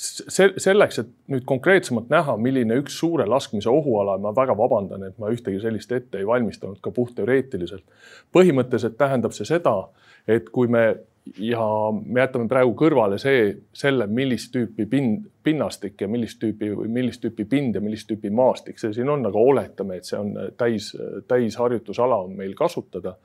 see 0.00 0.54
selleks, 0.62 0.98
et 1.02 1.08
nüüd 1.28 1.44
konkreetsemalt 1.48 2.08
näha, 2.12 2.36
milline 2.40 2.78
üks 2.80 2.96
suure 3.02 3.26
laskmise 3.28 3.68
ohuala, 3.70 4.16
ma 4.22 4.32
väga 4.36 4.56
vabandan, 4.56 5.04
et 5.04 5.18
ma 5.20 5.28
ühtegi 5.32 5.60
sellist 5.60 5.92
ette 5.92 6.20
ei 6.20 6.26
valmistanud 6.26 6.80
ka 6.80 6.92
puhtteoreetiliselt. 6.96 7.84
põhimõtteliselt 8.32 8.96
tähendab 8.96 9.36
see 9.36 9.48
seda, 9.48 9.74
et 10.28 10.48
kui 10.54 10.68
me 10.72 10.84
ja 11.38 11.64
me 11.92 12.22
jätame 12.22 12.48
praegu 12.48 12.72
kõrvale 12.78 13.18
see, 13.20 13.50
selle, 13.76 14.06
millist 14.10 14.54
tüüpi 14.54 14.86
pind, 14.90 15.26
pinnastik 15.44 16.00
ja 16.00 16.08
millist 16.08 16.40
tüüpi 16.42 16.70
millist 16.88 17.20
tüüpi 17.24 17.44
pind 17.48 17.76
ja 17.76 17.82
millist 17.84 18.08
tüüpi 18.10 18.32
maastik 18.34 18.80
see 18.80 18.94
siin 18.96 19.10
on, 19.12 19.26
aga 19.28 19.38
oletame, 19.52 20.00
et 20.00 20.08
see 20.08 20.18
on 20.18 20.32
täis, 20.58 20.90
täisharjutusala 21.28 22.22
on 22.24 22.34
meil 22.40 22.56
kasutada, 22.58 23.16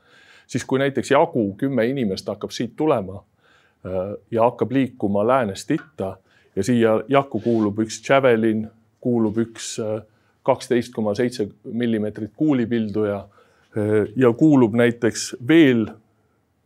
siis 0.48 0.68
kui 0.68 0.82
näiteks 0.84 1.16
jagu 1.16 1.48
kümme 1.58 1.88
inimest 1.88 2.28
hakkab 2.30 2.54
siit 2.54 2.76
tulema 2.76 3.22
äh, 3.22 4.14
ja 4.32 4.50
hakkab 4.50 4.76
liikuma 4.76 5.26
läänest 5.28 5.72
itta 5.72 6.18
ja 6.56 6.64
siia 6.64 6.96
jakku 7.08 7.40
kuulub 7.40 7.80
üks 7.84 8.00
Javelin, 8.10 8.66
kuulub 9.04 9.38
üks 9.44 9.76
äh, 9.84 10.02
kaksteist 10.46 10.94
koma 10.94 11.16
seitse 11.18 11.50
millimeetrit 11.64 12.34
kuulipilduja 12.38 13.18
äh, 13.18 14.06
ja 14.16 14.34
kuulub 14.34 14.76
näiteks 14.78 15.36
veel 15.48 15.88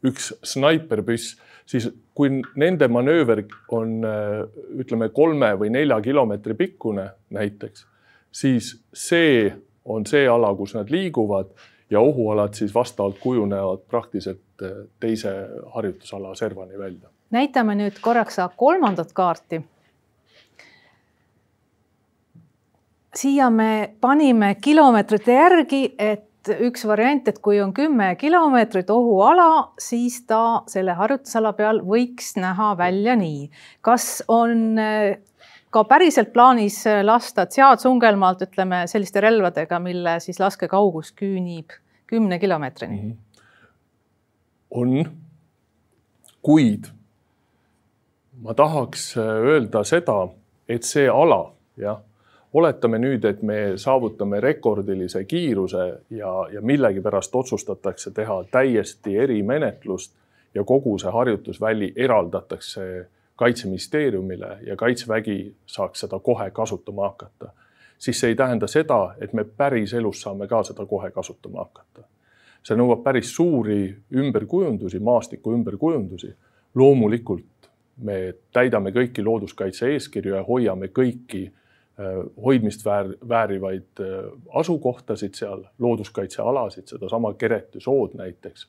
üks 0.06 0.32
snaiperpüss, 0.44 1.36
siis 1.68 1.90
kui 2.16 2.42
nende 2.60 2.88
manööver 2.92 3.44
on 3.76 4.00
äh, 4.06 4.44
ütleme 4.80 5.10
kolme 5.16 5.54
või 5.60 5.74
nelja 5.74 6.00
kilomeetri 6.04 6.56
pikkune 6.60 7.10
näiteks, 7.36 7.86
siis 8.32 8.78
see 8.94 9.50
on 9.90 10.06
see 10.06 10.28
ala, 10.30 10.54
kus 10.56 10.76
nad 10.78 10.92
liiguvad 10.94 11.50
ja 11.90 12.00
ohualad 12.06 12.54
siis 12.54 12.74
vastavalt 12.76 13.18
kujunevad 13.20 13.88
praktiliselt 13.90 14.46
teise 15.00 15.32
harjutusala 15.74 16.36
servani 16.36 16.78
välja. 16.78 17.10
näitame 17.32 17.76
nüüd 17.80 17.98
korraks 18.04 18.38
kolmandat 18.58 19.14
kaarti 19.14 19.64
siia 23.16 23.50
me 23.50 23.96
panime 24.02 24.56
kilomeetrite 24.62 25.34
järgi, 25.34 25.84
et 25.98 26.26
üks 26.64 26.86
variant, 26.88 27.28
et 27.28 27.40
kui 27.44 27.60
on 27.62 27.74
kümme 27.76 28.14
kilomeetrit 28.20 28.90
ohuala, 28.94 29.74
siis 29.82 30.22
ta 30.30 30.64
selle 30.70 30.96
harjutusala 30.98 31.54
peal 31.58 31.82
võiks 31.86 32.36
näha 32.40 32.72
välja 32.78 33.16
nii. 33.20 33.50
kas 33.82 34.24
on 34.28 34.80
eh, 34.80 35.20
ka 35.70 35.84
päriselt 35.84 36.34
plaanis 36.34 36.84
lasta 37.04 37.46
Tsead-Sungelmaalt, 37.46 38.46
ütleme 38.48 38.86
selliste 38.88 39.22
relvadega, 39.22 39.80
mille 39.80 40.20
siis 40.24 40.40
laskekaugus 40.40 41.14
küünib 41.14 41.76
kümne 42.08 42.40
kilomeetrini? 42.40 43.02
-hmm. 43.02 43.18
on, 44.72 45.06
kuid 46.42 46.90
ma 48.42 48.54
tahaks 48.54 49.18
öelda 49.18 49.84
seda, 49.84 50.30
et 50.70 50.84
see 50.84 51.10
ala, 51.10 51.52
jah 51.78 52.00
oletame 52.54 53.00
nüüd, 53.00 53.26
et 53.26 53.42
me 53.42 53.78
saavutame 53.78 54.40
rekordilise 54.40 55.24
kiiruse 55.26 55.86
ja, 56.10 56.32
ja 56.52 56.62
millegipärast 56.62 57.36
otsustatakse 57.36 58.12
teha 58.12 58.44
täiesti 58.52 59.18
erimenetlust 59.18 60.16
ja 60.56 60.64
kogu 60.64 60.98
see 61.00 61.12
harjutusväli 61.12 61.94
eraldatakse 61.96 63.08
kaitseministeeriumile 63.36 64.58
ja 64.66 64.76
kaitsevägi 64.76 65.54
saaks 65.66 66.00
seda 66.00 66.20
kohe 66.20 66.50
kasutama 66.52 67.08
hakata, 67.08 67.52
siis 67.98 68.20
see 68.20 68.34
ei 68.34 68.36
tähenda 68.36 68.68
seda, 68.68 69.16
et 69.22 69.34
me 69.34 69.44
päriselus 69.44 70.22
saame 70.22 70.48
ka 70.48 70.64
seda 70.64 70.86
kohe 70.86 71.12
kasutama 71.12 71.68
hakata. 71.68 72.08
see 72.64 72.76
nõuab 72.76 73.00
päris 73.04 73.30
suuri 73.36 73.96
ümberkujundusi, 74.12 75.00
maastiku 75.00 75.54
ümberkujundusi. 75.54 76.34
loomulikult 76.76 77.70
me 78.04 78.34
täidame 78.54 78.90
kõiki 78.90 79.24
looduskaitse 79.24 79.88
eeskirju 79.94 80.36
ja 80.36 80.44
hoiame 80.44 80.88
kõiki 80.88 81.50
Äh, 81.50 81.68
hoidmist 82.44 82.86
väär, 82.86 83.14
väärivaid 83.30 84.00
äh, 84.00 84.32
asukohtasid 84.54 85.34
seal, 85.34 85.64
looduskaitsealasid, 85.80 86.88
sedasama 86.88 87.34
Keretü 87.34 87.80
sood 87.80 88.16
näiteks. 88.20 88.68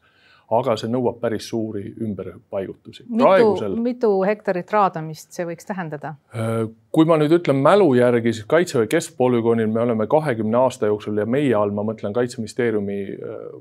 aga 0.50 0.72
see 0.74 0.90
nõuab 0.90 1.20
päris 1.22 1.46
suuri 1.48 1.92
ümberpaigutusi. 2.02 3.04
mitu 3.06 3.76
mitu 3.78 4.08
hektarit 4.26 4.72
raadamist 4.74 5.30
see 5.30 5.46
võiks 5.46 5.68
tähendada? 5.68 6.16
Äh, 6.34 6.64
kui 6.90 7.06
ma 7.06 7.20
nüüd 7.22 7.36
ütlen 7.38 7.62
mälu 7.62 7.92
järgi, 7.94 8.32
siis 8.32 8.48
Kaitseväe 8.50 8.90
keskpolügoonil 8.90 9.70
me 9.70 9.80
oleme 9.80 10.06
kahekümne 10.10 10.58
aasta 10.58 10.90
jooksul 10.90 11.22
ja 11.22 11.26
meie 11.26 11.54
all 11.54 11.70
ma 11.70 11.86
mõtlen 11.86 12.12
Kaitseministeeriumi 12.12 12.98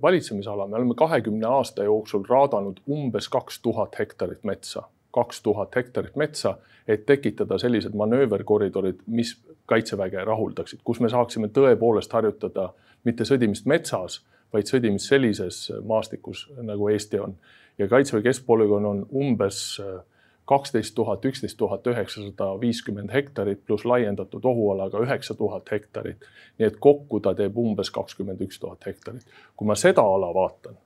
valitsemisala, 0.01 0.67
me 0.67 0.81
oleme 0.81 0.97
kahekümne 0.97 1.45
aasta 1.47 1.85
jooksul 1.85 2.25
raadanud 2.29 2.81
umbes 2.89 3.29
kaks 3.29 3.61
tuhat 3.61 3.99
hektarit 3.99 4.43
metsa 4.43 4.89
kaks 5.11 5.41
tuhat 5.41 5.75
hektarit 5.75 6.15
metsa, 6.15 6.57
et 6.87 7.05
tekitada 7.05 7.57
sellised 7.61 7.95
manööverkoridorid, 7.97 9.01
mis 9.07 9.35
kaitseväge 9.69 10.25
rahuldaksid, 10.25 10.81
kus 10.83 10.99
me 11.03 11.09
saaksime 11.09 11.51
tõepoolest 11.53 12.13
harjutada 12.13 12.71
mitte 13.07 13.27
sõdimist 13.27 13.69
metsas, 13.69 14.19
vaid 14.53 14.69
sõdimist 14.69 15.11
sellises 15.11 15.67
maastikus, 15.85 16.47
nagu 16.61 16.89
Eesti 16.89 17.21
on. 17.21 17.35
ja 17.77 17.87
Kaitseväe 17.87 18.25
keskpolügoon 18.25 18.85
on 18.85 19.05
umbes 19.15 19.59
äh, 19.83 20.01
kaksteist 20.49 20.95
tuhat, 20.95 21.25
üksteist 21.25 21.57
tuhat 21.57 21.87
üheksasada 21.87 22.55
viiskümmend 22.61 23.13
hektarit 23.13 23.61
pluss 23.65 23.85
laiendatud 23.85 24.45
ohualaga 24.49 24.99
üheksa 25.05 25.35
tuhat 25.37 25.71
hektarit. 25.71 26.25
nii 26.57 26.67
et 26.67 26.79
kokku 26.81 27.19
ta 27.19 27.35
teeb 27.37 27.57
umbes 27.57 27.91
kakskümmend 27.93 28.41
üks 28.41 28.59
tuhat 28.59 28.85
hektarit. 28.85 29.25
kui 29.55 29.67
ma 29.69 29.75
seda 29.75 30.01
ala 30.01 30.33
vaatan 30.33 30.77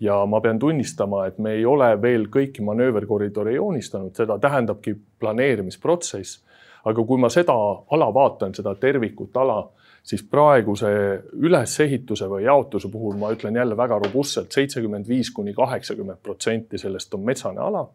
ja 0.00 0.26
ma 0.26 0.40
pean 0.40 0.58
tunnistama, 0.58 1.26
et 1.26 1.38
me 1.38 1.52
ei 1.58 1.66
ole 1.66 1.90
veel 2.02 2.26
kõiki 2.32 2.64
manööverkoridore 2.64 3.54
joonistanud, 3.54 4.14
seda 4.16 4.38
tähendabki 4.38 4.96
planeerimisprotsess. 5.20 6.40
Aga 6.84 7.04
kui 7.04 7.20
ma 7.20 7.30
seda 7.32 7.54
ala 7.96 8.10
vaatan, 8.14 8.54
seda 8.54 8.74
tervikut 8.80 9.36
ala, 9.36 9.62
siis 10.04 10.22
praeguse 10.28 10.88
ülesehituse 11.32 12.28
või 12.28 12.44
jaotuse 12.44 12.90
puhul 12.92 13.16
ma 13.20 13.32
ütlen 13.32 13.56
jälle 13.56 13.76
väga 13.76 13.98
robustselt, 14.04 14.52
seitsekümmend 14.52 15.08
viis 15.08 15.30
kuni 15.32 15.54
kaheksakümmend 15.56 16.20
protsenti 16.22 16.78
sellest 16.78 17.14
on 17.14 17.24
metsane 17.24 17.60
ala. 17.60 17.86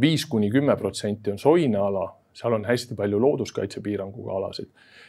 viis 0.00 0.26
kuni 0.26 0.50
kümme 0.50 0.76
protsenti 0.76 1.30
on 1.30 1.38
soine 1.38 1.78
ala 1.78 2.08
seal 2.32 2.52
on 2.52 2.64
hästi 2.64 2.94
palju 2.94 3.20
looduskaitsepiiranguga 3.20 4.32
alasid 4.32 4.68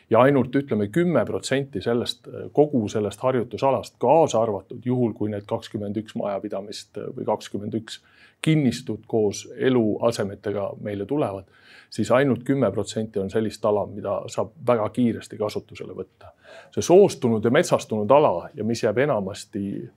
ja 0.10 0.20
ainult 0.20 0.56
ütleme 0.56 0.88
kümme 0.88 1.26
protsenti 1.26 1.82
sellest, 1.82 2.28
kogu 2.54 2.88
sellest 2.90 3.22
harjutusalast, 3.22 3.96
kaasa 4.02 4.42
arvatud 4.42 4.86
juhul, 4.86 5.14
kui 5.14 5.32
need 5.32 5.46
kakskümmend 5.48 5.98
üks 6.02 6.18
majapidamist 6.20 7.00
või 7.16 7.28
kakskümmend 7.30 7.78
üks 7.80 8.02
kinnistut 8.42 9.06
koos 9.08 9.46
eluasemetega 9.56 10.72
meile 10.82 11.06
tulevad, 11.06 11.46
siis 11.92 12.12
ainult 12.12 12.44
kümme 12.48 12.72
protsenti 12.72 13.20
on 13.20 13.30
sellist 13.30 13.66
ala, 13.66 13.86
mida 13.86 14.22
saab 14.32 14.54
väga 14.68 14.90
kiiresti 14.90 15.38
kasutusele 15.38 15.94
võtta. 15.94 16.32
see 16.72 16.82
soostunud 16.82 17.46
ja 17.46 17.52
metsastunud 17.52 18.12
ala 18.12 18.50
ja 18.56 18.64
mis 18.64 18.84
jääb 18.84 18.98
enamasti 18.98 19.92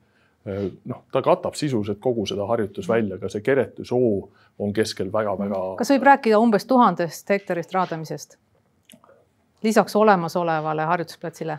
noh, 0.84 1.02
ta 1.12 1.22
katab 1.22 1.54
sisuliselt 1.54 1.98
kogu 2.00 2.26
seda 2.26 2.46
harjutusvälja, 2.46 3.18
ka 3.18 3.28
see 3.32 3.40
Keretü 3.40 3.84
soo 3.84 4.30
on 4.58 4.72
keskel 4.72 5.12
väga-väga. 5.12 5.60
kas 5.78 5.92
võib 5.94 6.08
rääkida 6.10 6.38
umbes 6.38 6.66
tuhandest 6.66 7.30
hektarist 7.30 7.72
raadamisest? 7.74 8.38
lisaks 9.62 9.96
olemasolevale 9.96 10.82
harjutusplatsile? 10.82 11.58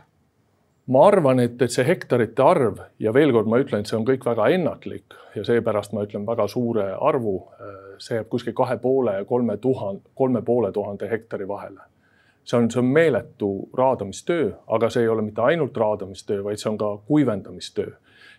Ma 0.87 1.07
arvan, 1.07 1.39
et, 1.39 1.61
et 1.61 1.73
see 1.73 1.85
hektarite 1.87 2.43
arv 2.45 2.79
ja 3.01 3.13
veel 3.13 3.33
kord 3.33 3.49
ma 3.49 3.59
ütlen, 3.61 3.81
et 3.81 3.89
see 3.89 3.97
on 3.97 4.05
kõik 4.05 4.25
väga 4.25 4.49
ennatlik 4.53 5.17
ja 5.35 5.43
seepärast 5.47 5.95
ma 5.95 6.05
ütlen 6.05 6.27
väga 6.27 6.47
suure 6.51 6.91
arvu. 6.93 7.37
see 7.97 8.17
jääb 8.17 8.27
kuskil 8.29 8.53
kahe 8.53 8.77
poole 8.77 9.13
ja 9.15 9.25
kolme 9.25 9.57
tuhande, 9.57 10.01
kolme 10.15 10.41
poole 10.41 10.71
tuhande 10.71 11.09
hektari 11.09 11.47
vahele. 11.47 11.81
see 12.43 12.57
on, 12.57 12.71
see 12.71 12.79
on 12.79 12.85
meeletu 12.85 13.69
raadamistöö, 13.73 14.51
aga 14.67 14.89
see 14.89 15.03
ei 15.03 15.09
ole 15.09 15.21
mitte 15.21 15.41
ainult 15.41 15.77
raadamistöö, 15.77 16.43
vaid 16.43 16.57
see 16.57 16.69
on 16.69 16.77
ka 16.77 16.97
kuivendamistöö. 17.07 17.91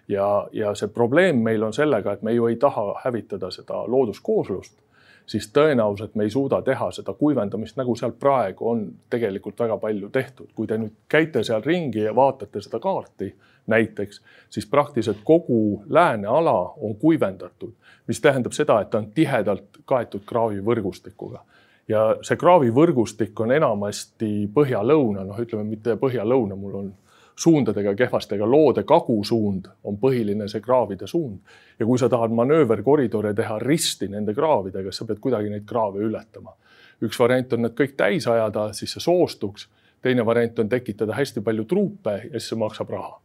ja, 0.09 0.49
ja 0.53 0.75
see 0.75 0.89
probleem 0.89 1.37
meil 1.37 1.63
on 1.63 1.73
sellega, 1.73 2.13
et 2.13 2.23
me 2.23 2.33
ju 2.33 2.47
ei 2.47 2.57
taha 2.57 3.01
hävitada 3.05 3.51
seda 3.51 3.85
looduskooslust 3.87 4.86
siis 5.27 5.49
tõenäoliselt 5.53 6.15
me 6.15 6.25
ei 6.25 6.31
suuda 6.31 6.61
teha 6.63 6.91
seda 6.95 7.15
kuivendamist, 7.19 7.77
nagu 7.77 7.97
seal 7.97 8.15
praegu 8.21 8.69
on 8.71 8.87
tegelikult 9.11 9.59
väga 9.61 9.77
palju 9.83 10.09
tehtud. 10.15 10.49
kui 10.55 10.67
te 10.67 10.79
nüüd 10.79 10.95
käite 11.09 11.45
seal 11.45 11.63
ringi 11.65 12.05
ja 12.07 12.15
vaatate 12.15 12.63
seda 12.63 12.79
kaarti 12.81 13.35
näiteks, 13.67 14.23
siis 14.51 14.67
praktiliselt 14.67 15.25
kogu 15.25 15.83
lääne 15.89 16.29
ala 16.29 16.75
on 16.81 16.95
kuivendatud, 16.95 17.73
mis 18.07 18.21
tähendab 18.21 18.53
seda, 18.53 18.81
et 18.81 18.91
ta 18.91 18.99
on 18.99 19.11
tihedalt 19.15 19.83
kaetud 19.85 20.23
kraavivõrgustikuga 20.27 21.43
ja 21.89 22.07
see 22.27 22.39
kraavivõrgustik 22.39 23.41
on 23.41 23.53
enamasti 23.55 24.49
põhja-lõuna, 24.55 25.25
noh, 25.27 25.43
ütleme 25.43 25.65
mitte 25.69 25.97
põhja-lõuna, 26.01 26.59
mul 26.59 26.79
on 26.83 26.93
suundadega 27.37 27.95
kehvasti, 27.95 28.35
aga 28.35 28.49
loode 28.51 28.83
kagusuund 28.89 29.69
on 29.85 29.99
põhiline 30.01 30.49
see 30.49 30.61
kraavide 30.65 31.07
suund. 31.07 31.39
ja 31.79 31.87
kui 31.87 31.99
sa 31.99 32.09
tahad 32.09 32.33
manööverkoridore 32.33 33.35
teha 33.35 33.59
risti 33.59 34.09
nende 34.09 34.35
kraavidega, 34.35 34.91
siis 34.91 35.03
sa 35.03 35.05
pead 35.05 35.21
kuidagi 35.21 35.51
neid 35.53 35.67
kraave 35.69 36.01
ületama. 36.01 36.55
üks 37.03 37.19
variant 37.21 37.53
on 37.53 37.63
need 37.63 37.77
kõik 37.77 37.97
täis 37.97 38.27
ajada, 38.27 38.73
siis 38.73 38.93
see 38.93 39.05
soostuks. 39.05 39.69
teine 40.03 40.27
variant 40.27 40.59
on 40.59 40.69
tekitada 40.69 41.15
hästi 41.15 41.41
palju 41.41 41.65
truupe 41.65 42.21
ja 42.25 42.41
siis 42.41 42.49
see 42.49 42.59
maksab 42.59 42.91
raha. 42.91 43.21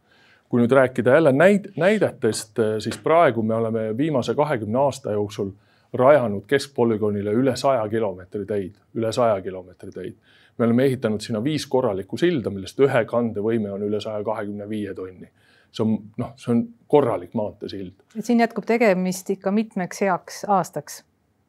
kui 0.48 0.60
nüüd 0.60 0.72
rääkida 0.72 1.14
jälle 1.14 1.32
näid-, 1.32 1.72
näidetest, 1.76 2.58
siis 2.78 2.98
praegu 2.98 3.42
me 3.42 3.54
oleme 3.54 3.96
viimase 3.96 4.34
kahekümne 4.34 4.78
aasta 4.78 5.12
jooksul 5.12 5.52
rajanud 5.92 6.46
keskpolügoonile 6.48 7.32
üle 7.36 7.56
saja 7.56 7.88
kilomeetri 7.88 8.46
teid, 8.46 8.78
üle 8.96 9.12
saja 9.12 9.40
kilomeetri 9.44 9.92
teid 9.92 10.14
me 10.58 10.64
oleme 10.64 10.84
ehitanud 10.84 11.20
sinna 11.20 11.44
viis 11.44 11.66
korralikku 11.66 12.16
silda, 12.16 12.50
millest 12.50 12.80
ühe 12.80 13.04
kandevõime 13.08 13.72
on 13.72 13.86
üle 13.86 14.00
saja 14.00 14.24
kahekümne 14.24 14.68
viie 14.68 14.94
tonni. 14.94 15.30
see 15.72 15.84
on 15.86 15.94
noh, 16.20 16.34
see 16.36 16.50
on 16.52 16.66
korralik 16.86 17.32
maanteesild. 17.34 17.94
et 18.18 18.24
siin 18.24 18.40
jätkub 18.40 18.66
tegemist 18.68 19.30
ikka 19.30 19.50
mitmeks 19.50 20.02
heaks 20.04 20.44
aastaks? 20.48 21.04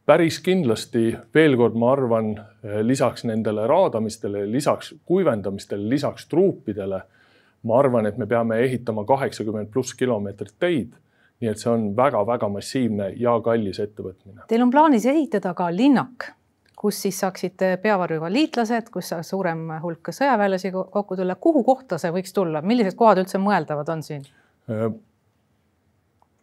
päris 0.05 0.39
kindlasti, 0.43 1.17
veel 1.35 1.57
kord, 1.57 1.75
ma 1.79 1.91
arvan, 1.91 2.33
lisaks 2.81 3.23
nendele 3.23 3.67
raadamistele, 3.67 4.51
lisaks 4.51 4.95
kuivendamistele, 5.05 5.89
lisaks 5.89 6.27
truupidele, 6.27 7.01
ma 7.63 7.77
arvan, 7.79 8.05
et 8.05 8.17
me 8.17 8.27
peame 8.27 8.59
ehitama 8.65 9.05
kaheksakümmend 9.05 9.71
pluss 9.71 9.93
kilomeetrit 9.95 10.55
teid 10.59 10.95
nii 11.43 11.51
et 11.51 11.59
see 11.59 11.71
on 11.71 11.89
väga-väga 11.97 12.47
massiivne 12.49 13.09
ja 13.19 13.35
kallis 13.43 13.81
ettevõtmine. 13.83 14.45
Teil 14.47 14.63
on 14.63 14.71
plaanis 14.71 15.05
ehitada 15.11 15.51
ka 15.57 15.67
linnak 15.75 16.31
kus 16.83 16.99
siis 17.05 17.15
saaksid 17.23 17.61
peavarjuga 17.79 18.27
liitlased, 18.31 18.89
kus 18.91 19.13
saaks 19.13 19.29
suurem 19.31 19.69
hulk 19.83 20.11
sõjaväelasi 20.11 20.71
kokku 20.75 21.15
tulla. 21.15 21.37
kuhu 21.39 21.63
kohta 21.63 21.99
see 22.01 22.11
võiks 22.11 22.35
tulla, 22.35 22.59
millised 22.61 22.97
kohad 22.99 23.21
üldse 23.23 23.39
mõeldavad 23.39 23.91
on 23.93 24.03
siin? 24.03 24.25
Äh, 24.67 24.89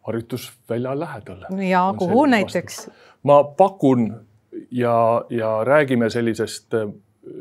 harjutusvälja 0.08 0.94
lähedal. 0.96 1.44
ja 1.68 1.82
kuhu 1.98 2.24
näiteks? 2.32 2.86
ma 3.22 3.42
pakun 3.44 4.06
ja, 4.70 4.96
ja 5.30 5.52
räägime 5.64 6.08
sellisest, 6.10 6.72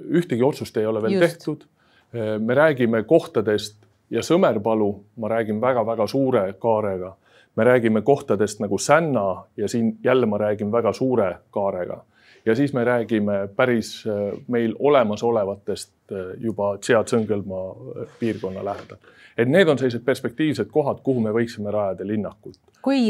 ühtegi 0.10 0.44
otsust 0.44 0.78
ei 0.78 0.86
ole 0.86 1.02
veel 1.02 1.16
Just. 1.16 1.26
tehtud. 1.26 1.64
Äh, 2.12 2.36
me 2.40 2.56
räägime 2.56 3.04
kohtadest 3.04 3.80
ja 4.10 4.22
Sõmerpalu, 4.22 4.94
ma 5.18 5.28
räägin 5.28 5.62
väga-väga 5.62 6.08
suure 6.08 6.54
kaarega. 6.54 7.16
me 7.56 7.64
räägime 7.64 8.02
kohtadest 8.02 8.60
nagu 8.60 8.78
Sänna 8.78 9.44
ja 9.58 9.68
siin 9.68 9.98
jälle 10.04 10.26
ma 10.26 10.38
räägin 10.38 10.72
väga 10.72 10.94
suure 10.94 11.38
kaarega 11.52 12.04
ja 12.46 12.56
siis 12.56 12.74
me 12.74 12.84
räägime 12.84 13.48
päris 13.56 14.04
äh, 14.08 14.40
meil 14.48 14.76
olemasolevatest 14.80 15.94
äh, 16.12 16.18
juba 16.38 16.76
Tšea-Tsõngelmaa 16.76 17.70
äh, 17.72 18.08
piirkonna 18.20 18.66
lähedal. 18.66 18.98
et 19.38 19.48
need 19.48 19.68
on 19.68 19.78
sellised 19.78 20.04
perspektiivsed 20.06 20.68
kohad, 20.72 21.00
kuhu 21.04 21.22
me 21.22 21.32
võiksime 21.32 21.72
rajada 21.72 22.08
linnakut. 22.08 22.58
kui 22.82 23.10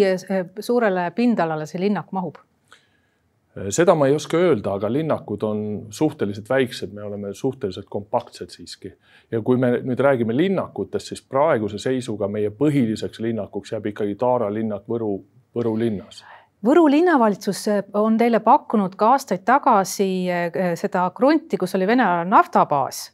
suurele 0.60 1.12
pindalale 1.16 1.66
see 1.66 1.82
linnak 1.82 2.12
mahub? 2.12 2.36
Seda 3.70 3.96
ma 3.96 4.08
ei 4.08 4.16
oska 4.16 4.38
öelda, 4.38 4.74
aga 4.78 4.92
linnakud 4.92 5.44
on 5.44 5.62
suhteliselt 5.94 6.50
väiksed, 6.50 6.94
me 6.94 7.04
oleme 7.04 7.34
suhteliselt 7.34 7.90
kompaktsed 7.90 8.50
siiski. 8.50 8.94
ja 9.32 9.42
kui 9.42 9.58
me 9.58 9.72
nüüd 9.86 10.00
räägime 10.00 10.36
linnakutest, 10.38 11.14
siis 11.14 11.22
praeguse 11.22 11.78
seisuga 11.78 12.28
meie 12.28 12.50
põhiliseks 12.50 13.22
linnakuks 13.22 13.72
jääb 13.76 13.92
ikkagi 13.94 14.16
Taara 14.16 14.54
linnak 14.54 14.88
Võru, 14.90 15.16
Võru 15.56 15.78
linnas 15.80 16.24
Võru 16.66 16.90
linnavalitsus 16.92 17.68
eh, 17.72 17.84
on 17.94 18.18
teile 18.20 18.42
pakkunud 18.44 18.96
ka 19.00 19.14
aastaid 19.16 19.46
tagasi 19.48 20.10
eh, 20.28 20.76
seda 20.76 21.06
krunti, 21.16 21.58
kus 21.58 21.76
oli 21.78 21.88
Vene 21.88 22.08
naftabaas 22.28 23.06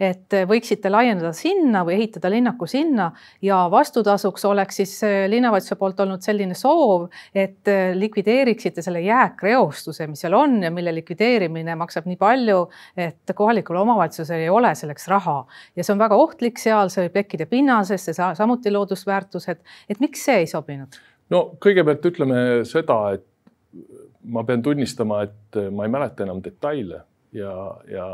et 0.00 0.36
eh, 0.36 0.46
võiksite 0.48 0.90
laiendada 0.90 1.32
sinna 1.36 1.82
või 1.86 1.96
ehitada 1.98 2.30
linnaku 2.32 2.66
sinna 2.70 3.10
ja 3.42 3.64
vastutasuks 3.70 4.44
oleks 4.48 4.80
siis 4.80 4.94
linnavalitsuse 5.30 5.78
poolt 5.80 6.00
olnud 6.04 6.24
selline 6.24 6.54
soov, 6.58 7.08
et 7.34 7.68
likvideeriksite 7.94 8.82
selle 8.84 9.02
jääkreostuse, 9.04 10.06
mis 10.10 10.22
seal 10.24 10.36
on 10.38 10.58
ja 10.62 10.70
mille 10.74 10.94
likvideerimine 11.00 11.74
maksab 11.78 12.08
nii 12.08 12.18
palju, 12.20 12.62
et 12.96 13.34
kohalikul 13.34 13.80
omavalitsusel 13.82 14.46
ei 14.46 14.52
ole 14.52 14.74
selleks 14.78 15.08
raha. 15.10 15.38
Ja 15.76 15.84
see 15.84 15.94
on 15.94 16.02
väga 16.02 16.18
ohtlik 16.18 16.58
seal, 16.62 16.92
see 16.92 17.06
võib 17.06 17.18
tekkida 17.20 17.48
pinnasesse, 17.50 18.14
samuti 18.14 18.72
loodusväärtused, 18.74 19.62
et 19.88 20.02
miks 20.04 20.24
see 20.28 20.44
ei 20.44 20.50
sobinud? 20.50 21.00
no 21.32 21.42
kõigepealt 21.60 22.06
ütleme 22.08 22.40
seda, 22.68 22.98
et 23.18 23.26
ma 24.32 24.44
pean 24.48 24.62
tunnistama, 24.64 25.22
et 25.26 25.58
ma 25.72 25.84
ei 25.84 25.92
mäleta 25.92 26.24
enam 26.24 26.40
detaile 26.44 27.02
ja, 27.32 27.52
ja 27.90 28.06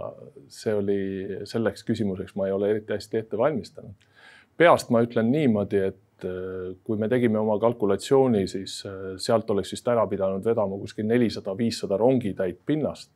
see 0.48 0.74
oli 0.74 0.98
selleks 1.44 1.84
küsimuseks, 1.84 2.34
ma 2.36 2.48
ei 2.48 2.52
ole 2.52 2.70
eriti 2.70 2.92
hästi 2.92 3.18
ette 3.18 3.38
valmistanud. 3.38 4.08
peast 4.56 4.90
ma 4.90 5.02
ütlen 5.02 5.30
niimoodi, 5.32 5.78
et 5.90 6.26
äh, 6.26 6.76
kui 6.84 6.98
me 6.98 7.08
tegime 7.08 7.38
oma 7.38 7.58
kalkulatsiooni, 7.58 8.46
siis 8.48 8.82
äh, 8.86 9.14
sealt 9.16 9.50
oleks 9.50 9.72
vist 9.72 9.88
ära 9.88 10.06
pidanud 10.06 10.44
vedama 10.44 10.78
kuskil 10.78 11.06
nelisada, 11.06 11.56
viissada 11.58 11.96
rongitäit 11.96 12.60
pinnast. 12.66 13.10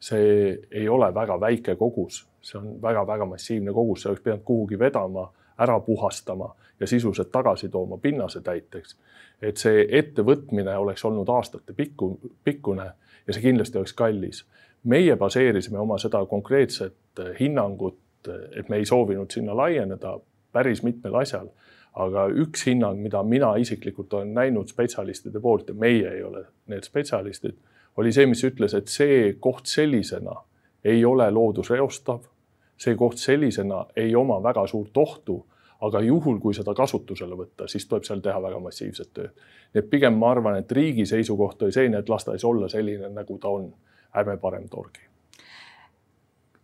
see 0.00 0.58
ei 0.70 0.88
ole 0.88 1.14
väga 1.14 1.40
väike 1.40 1.74
kogus, 1.76 2.22
see 2.40 2.56
on 2.58 2.78
väga-väga 2.82 3.26
massiivne 3.28 3.72
kogus, 3.72 4.02
see 4.02 4.08
oleks 4.08 4.22
pidanud 4.24 4.44
kuhugi 4.44 4.78
vedama, 4.78 5.26
ära 5.60 5.80
puhastama 5.80 6.54
ja 6.80 6.86
sisuliselt 6.86 7.28
tagasi 7.32 7.68
tooma 7.68 7.98
pinnase 7.98 8.40
täiteks 8.40 8.96
et 9.42 9.60
see 9.60 9.84
ettevõtmine 9.98 10.72
oleks 10.76 11.04
olnud 11.08 11.28
aastate 11.32 11.74
pikku, 11.76 12.12
pikkune 12.44 12.90
ja 13.26 13.34
see 13.34 13.44
kindlasti 13.44 13.80
oleks 13.80 13.96
kallis. 13.96 14.44
Meie 14.84 15.16
baseerisime 15.16 15.78
oma 15.78 15.98
seda 15.98 16.24
konkreetset 16.26 16.94
äh, 17.18 17.34
hinnangut, 17.40 17.98
et 18.56 18.68
me 18.68 18.76
ei 18.76 18.84
soovinud 18.84 19.30
sinna 19.32 19.56
laieneda 19.56 20.18
päris 20.52 20.82
mitmel 20.82 21.14
asjal. 21.14 21.48
aga 21.90 22.28
üks 22.28 22.62
hinnang, 22.68 23.00
mida 23.02 23.22
mina 23.26 23.48
isiklikult 23.58 24.12
olen 24.14 24.34
näinud 24.34 24.68
spetsialistide 24.70 25.40
poolt 25.40 25.68
ja 25.68 25.74
meie 25.74 26.10
ei 26.12 26.22
ole 26.22 26.44
need 26.70 26.84
spetsialistid, 26.86 27.56
oli 27.96 28.12
see, 28.12 28.26
mis 28.30 28.44
ütles, 28.46 28.76
et 28.78 28.88
see 28.88 29.32
koht 29.40 29.66
sellisena 29.66 30.36
ei 30.84 31.04
ole 31.04 31.30
loodusreostav. 31.30 32.20
see 32.76 32.94
koht 32.94 33.18
sellisena 33.18 33.86
ei 33.96 34.14
oma 34.16 34.42
väga 34.42 34.66
suurt 34.66 34.96
ohtu 34.96 35.46
aga 35.80 36.00
juhul, 36.00 36.38
kui 36.40 36.54
seda 36.54 36.74
kasutusele 36.76 37.36
võtta, 37.36 37.68
siis 37.68 37.86
tuleb 37.88 38.04
seal 38.04 38.20
teha 38.24 38.40
väga 38.42 38.58
massiivset 38.60 39.12
tööd. 39.16 39.44
nii 39.74 39.82
et 39.82 39.90
pigem 39.90 40.16
ma 40.18 40.30
arvan, 40.34 40.58
et 40.60 40.72
riigi 40.72 41.06
seisukoht 41.06 41.62
oli 41.62 41.72
selline, 41.72 41.98
et 41.98 42.08
las 42.08 42.24
ta 42.24 42.34
siis 42.36 42.44
olla 42.44 42.68
selline, 42.68 43.08
nagu 43.14 43.38
ta 43.38 43.48
on, 43.48 43.70
ärme 44.16 44.36
parem 44.36 44.68
torgi 44.68 45.10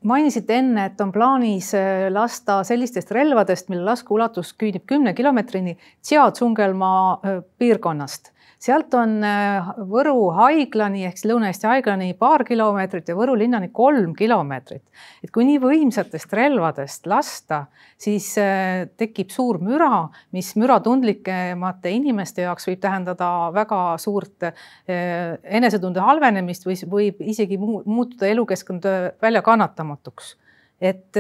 mainisite 0.07 0.55
enne, 0.61 0.87
et 0.87 1.01
on 1.01 1.11
plaanis 1.13 1.73
äh, 1.75 2.07
lasta 2.13 2.61
sellistest 2.67 3.11
relvadest, 3.15 3.71
mille 3.73 3.85
laskeulatus 3.87 4.53
küündib 4.61 4.87
kümne 4.87 5.15
kilomeetrini, 5.15 5.77
Tšea-Tsungelmaa 6.03 7.13
äh, 7.13 7.43
piirkonnast. 7.59 8.33
Sealt 8.63 8.95
on 8.97 9.19
äh, 9.25 9.69
Võru 9.91 10.31
haiglani 10.37 11.05
ehk 11.07 11.19
siis 11.19 11.29
Lõuna-Eesti 11.31 11.69
haiglani 11.69 12.13
paar 12.19 12.45
kilomeetrit 12.47 13.11
ja 13.11 13.17
Võru 13.19 13.37
linnani 13.39 13.69
kolm 13.75 14.15
kilomeetrit. 14.17 14.83
et 15.25 15.31
kui 15.33 15.45
nii 15.49 15.61
võimsatest 15.63 16.33
relvadest 16.37 17.07
lasta, 17.11 17.67
siis 18.01 18.33
äh, 18.41 18.87
tekib 18.97 19.31
suur 19.35 19.61
müra, 19.63 20.09
mis 20.33 20.55
müratundlikemate 20.57 21.93
inimeste 21.93 22.47
jaoks 22.47 22.69
võib 22.71 22.81
tähendada 22.81 23.31
väga 23.55 23.83
suurt 24.03 24.49
äh, 24.49 25.37
enesetunde 25.45 26.01
halvenemist 26.01 26.67
või 26.67 26.81
võib 26.97 27.23
isegi 27.29 27.61
muutuda 27.61 28.33
elukeskkond 28.33 28.89
väljakannatamatuks. 29.23 30.37
et 30.81 31.17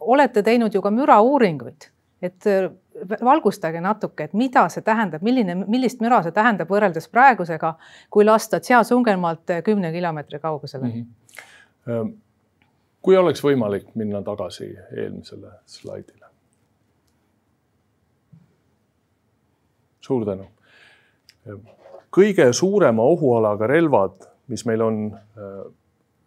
olete 0.00 0.42
teinud 0.42 0.74
ju 0.74 0.80
ka 0.82 0.90
mürauuringuid, 0.90 1.90
et 2.22 2.46
valgustage 3.24 3.80
natuke, 3.80 4.24
et 4.24 4.34
mida 4.34 4.66
see 4.72 4.84
tähendab, 4.84 5.24
milline, 5.26 5.54
millist 5.66 6.02
müra 6.04 6.22
see 6.24 6.34
tähendab 6.34 6.70
võrreldes 6.70 7.08
praegusega, 7.12 7.74
kui 8.10 8.24
lasta 8.24 8.60
Tšea-Sungelmaalt 8.60 9.58
kümne 9.64 9.92
kilomeetri 9.92 10.40
kaugusele 10.40 10.86
mm. 10.86 11.06
-hmm. 11.86 12.12
kui 13.02 13.16
oleks 13.16 13.44
võimalik 13.44 13.94
minna 13.94 14.22
tagasi 14.22 14.76
eelmisele 14.96 15.52
slaidile. 15.66 16.26
suur 20.00 20.24
tänu. 20.24 20.44
kõige 22.16 22.52
suurema 22.52 23.02
ohualaga 23.02 23.66
relvad, 23.66 24.12
mis 24.46 24.66
meil 24.66 24.80
on 24.80 25.14
äh, 25.14 25.72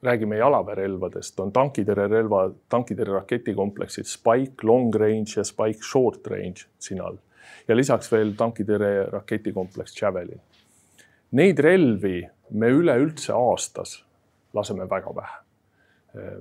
räägime 0.04 0.38
jalaväerelvadest, 0.40 1.40
on 1.40 1.52
tankitõrjerelva, 1.52 2.46
tankitõrje 2.72 3.14
raketikompleksid 3.18 4.08
Spike 4.08 4.68
long 4.68 4.96
range 4.96 5.36
ja 5.38 5.44
Spike 5.44 5.84
short 5.84 6.28
range 6.28 6.70
siin 6.80 7.02
all 7.04 7.20
ja 7.68 7.76
lisaks 7.76 8.12
veel 8.12 8.34
tankitõrje 8.38 9.10
raketikompleks 9.14 9.98
Javelin. 10.02 10.42
Neid 11.38 11.60
relvi 11.62 12.24
me 12.58 12.72
üleüldse 12.74 13.34
aastas 13.36 14.00
laseme 14.54 14.90
väga 14.90 15.14
vähe. 15.16 15.38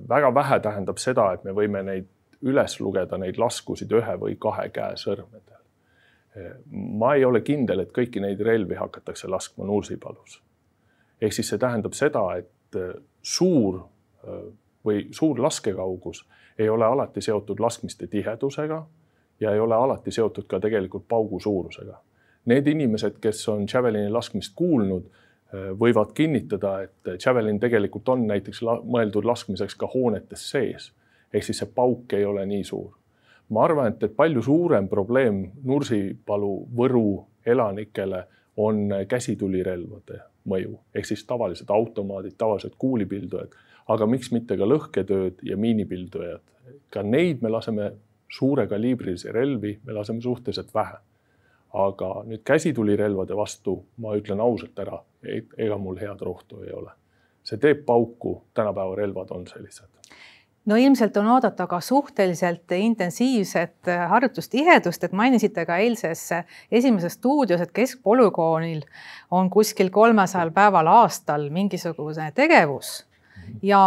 väga 0.09 0.33
vähe 0.33 0.59
tähendab 0.59 0.97
seda, 0.97 1.33
et 1.33 1.43
me 1.43 1.51
võime 1.51 1.83
neid 1.83 2.07
üles 2.41 2.79
lugeda, 2.79 3.17
neid 3.17 3.37
laskusid 3.37 3.91
ühe 3.91 4.15
või 4.17 4.37
kahe 4.39 4.69
käe 4.69 4.95
sõrmedel. 4.97 5.59
ma 6.71 7.13
ei 7.15 7.25
ole 7.25 7.41
kindel, 7.41 7.79
et 7.79 7.91
kõiki 7.91 8.21
neid 8.21 8.41
relvi 8.41 8.75
hakatakse 8.75 9.27
laskma 9.27 9.65
Nursipalus. 9.65 10.41
ehk 11.21 11.33
siis 11.33 11.49
see 11.49 11.57
tähendab 11.57 11.93
seda, 11.93 12.37
et 12.37 12.75
suur 13.21 13.81
või 14.85 15.07
suur 15.11 15.41
laskekaugus 15.41 16.25
ei 16.59 16.69
ole 16.69 16.85
alati 16.85 17.21
seotud 17.21 17.59
laskmiste 17.59 18.07
tihedusega 18.07 18.85
ja 19.39 19.51
ei 19.51 19.59
ole 19.59 19.75
alati 19.75 20.11
seotud 20.11 20.47
ka 20.47 20.59
tegelikult 20.59 21.07
paugu 21.07 21.39
suurusega. 21.39 21.99
Need 22.45 22.67
inimesed, 22.67 23.19
kes 23.21 23.47
on 23.49 23.65
Javelini 23.73 24.09
laskmist 24.09 24.53
kuulnud, 24.55 25.09
võivad 25.79 26.13
kinnitada, 26.13 26.81
et 26.81 27.25
Javelin 27.25 27.59
tegelikult 27.59 28.09
on 28.09 28.27
näiteks 28.27 28.61
mõeldud 28.83 29.25
laskmiseks 29.25 29.75
ka 29.75 29.89
hoonetes 29.93 30.49
sees. 30.51 30.93
ehk 31.33 31.43
siis 31.43 31.57
see 31.61 31.69
pauk 31.75 32.13
ei 32.13 32.25
ole 32.25 32.45
nii 32.45 32.63
suur. 32.63 32.91
ma 33.49 33.63
arvan, 33.63 33.87
et, 33.87 34.03
et 34.03 34.15
palju 34.15 34.41
suurem 34.41 34.87
probleem 34.87 35.51
Nursipalu, 35.63 36.67
Võru 36.75 37.25
elanikele 37.45 38.23
on 38.57 38.89
käsitulirelvade 39.07 40.28
mõju 40.47 40.77
ehk 40.95 41.05
siis 41.05 41.25
tavalised 41.27 41.69
automaadid, 41.69 42.35
tavalised 42.37 42.75
kuulipildujad, 42.77 43.55
aga 43.87 44.07
miks 44.07 44.31
mitte 44.31 44.57
ka 44.57 44.67
lõhketööd 44.67 45.43
ja 45.43 45.57
miinipildujad. 45.57 46.41
ka 46.89 47.03
neid 47.03 47.41
me 47.41 47.49
laseme 47.49 47.91
suure 48.29 48.67
kaliibrilisi 48.67 49.31
relvi, 49.31 49.79
me 49.83 49.93
laseme 49.93 50.21
suhteliselt 50.21 50.73
vähe. 50.73 50.97
aga 51.73 52.23
nüüd 52.25 52.41
käsitulirelvade 52.43 53.35
vastu 53.37 53.83
ma 53.97 54.15
ütlen 54.17 54.39
ausalt 54.41 54.79
ära, 54.79 55.03
ega 55.57 55.77
mul 55.77 55.97
head 55.97 56.21
rohtu 56.21 56.63
ei 56.63 56.73
ole. 56.73 56.91
see 57.43 57.57
teeb 57.57 57.85
pauku, 57.85 58.43
tänapäeva 58.53 58.95
relvad 58.95 59.31
on 59.31 59.47
sellised 59.47 59.98
no 60.65 60.75
ilmselt 60.75 61.17
on 61.17 61.27
oodata 61.27 61.67
ka 61.67 61.79
suhteliselt 61.79 62.71
intensiivset 62.71 63.91
harjutustihedust, 64.09 65.03
et 65.03 65.11
mainisite 65.11 65.65
ka 65.65 65.77
eilses 65.77 66.29
esimeses 66.71 67.13
stuudios, 67.13 67.61
et 67.61 67.71
keskpolügoonil 67.71 68.81
on 69.31 69.49
kuskil 69.49 69.89
kolmesajal 69.89 70.51
päeval 70.51 70.87
aastal 70.87 71.49
mingisugune 71.49 72.31
tegevus 72.35 73.09
ja 73.61 73.81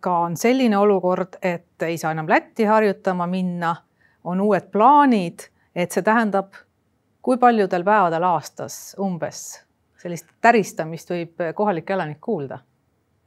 ka 0.00 0.18
on 0.18 0.36
selline 0.36 0.78
olukord, 0.78 1.38
et 1.42 1.82
ei 1.82 1.98
saa 1.98 2.12
enam 2.12 2.28
Lätti 2.28 2.64
harjutama 2.64 3.26
minna, 3.26 3.76
on 4.24 4.40
uued 4.40 4.68
plaanid, 4.72 5.48
et 5.74 5.92
see 5.92 6.02
tähendab, 6.02 6.52
kui 7.22 7.38
paljudel 7.38 7.84
päevadel 7.84 8.22
aastas 8.22 8.96
umbes 9.00 9.62
sellist 9.98 10.28
täristamist 10.40 11.10
võib 11.10 11.42
kohalik 11.54 11.90
elanik 11.90 12.20
kuulda? 12.20 12.58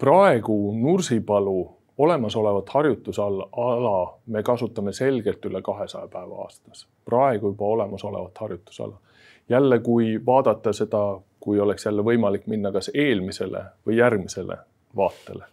praegu 0.01 0.73
Nursipalu 0.73 1.80
olemasolevat 2.03 2.69
harjutusala 2.69 4.17
me 4.25 4.43
kasutame 4.43 4.93
selgelt 4.93 5.45
üle 5.45 5.61
kahesaja 5.61 6.07
päeva 6.07 6.43
aastas, 6.45 6.87
praegu 7.05 7.53
juba 7.53 7.65
olemasolevat 7.65 8.37
harjutusala. 8.37 8.97
jälle, 9.49 9.79
kui 9.79 10.19
vaadata 10.25 10.73
seda, 10.73 11.19
kui 11.39 11.59
oleks 11.59 11.85
jälle 11.85 12.01
võimalik 12.01 12.47
minna 12.47 12.71
kas 12.71 12.91
eelmisele 12.93 13.63
või 13.87 13.97
järgmisele 13.97 14.57
vaatele. 14.95 15.45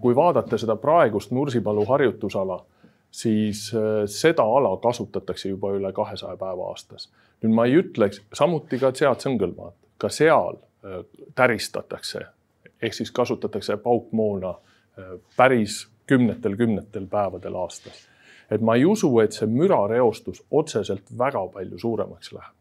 kui 0.00 0.16
vaadata 0.16 0.58
seda 0.58 0.76
praegust 0.76 1.30
Nursipalu 1.30 1.84
harjutusala, 1.84 2.64
siis 3.10 3.74
äh, 3.74 4.04
seda 4.06 4.42
ala 4.42 4.76
kasutatakse 4.76 5.48
juba 5.48 5.72
üle 5.76 5.92
kahesaja 5.92 6.36
päeva 6.36 6.68
aastas. 6.68 7.10
nüüd 7.42 7.52
ma 7.54 7.66
ei 7.66 7.76
ütleks, 7.82 8.22
samuti 8.32 8.78
ka 8.78 8.92
Tsead-Sõngelmaad, 8.92 9.76
ka 9.98 10.08
seal 10.08 10.56
äh, 10.56 11.04
täristatakse 11.34 12.24
ehk 12.82 12.94
siis 12.94 13.10
kasutatakse 13.10 13.76
paukmoona 13.76 14.50
äh, 14.50 15.04
päris 15.36 15.88
kümnetel-kümnetel 16.06 17.06
päevadel 17.06 17.54
aastas. 17.54 18.08
et 18.50 18.60
ma 18.60 18.74
ei 18.74 18.84
usu, 18.84 19.18
et 19.18 19.32
see 19.32 19.46
mürareostus 19.50 20.44
otseselt 20.50 21.10
väga 21.18 21.46
palju 21.46 21.78
suuremaks 21.78 22.32
läheb. 22.32 22.54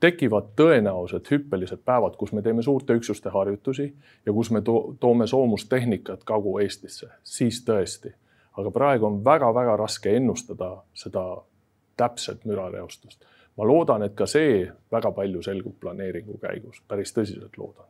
tekivad 0.00 0.44
tõenäoliselt 0.56 1.30
hüppelised 1.30 1.84
päevad, 1.84 2.16
kus 2.16 2.32
me 2.32 2.42
teeme 2.42 2.62
suurte 2.62 2.94
üksuste 2.94 3.30
harjutusi 3.30 3.94
ja 4.26 4.32
kus 4.32 4.50
me 4.50 4.60
to 4.60 4.96
toome 5.00 5.26
soomustehnikat 5.26 6.24
Kagu-Eestisse, 6.24 7.08
siis 7.22 7.64
tõesti. 7.64 8.12
aga 8.56 8.70
praegu 8.70 9.06
on 9.06 9.24
väga-väga 9.24 9.76
raske 9.76 10.16
ennustada 10.16 10.82
seda 10.94 11.36
täpset 11.96 12.44
mürareostust. 12.44 13.24
ma 13.56 13.66
loodan, 13.66 14.02
et 14.02 14.14
ka 14.14 14.26
see 14.26 14.72
väga 14.92 15.12
palju 15.12 15.42
selgub 15.42 15.80
planeeringu 15.80 16.38
käigus, 16.38 16.82
päris 16.88 17.12
tõsiselt 17.12 17.56
loodan 17.58 17.86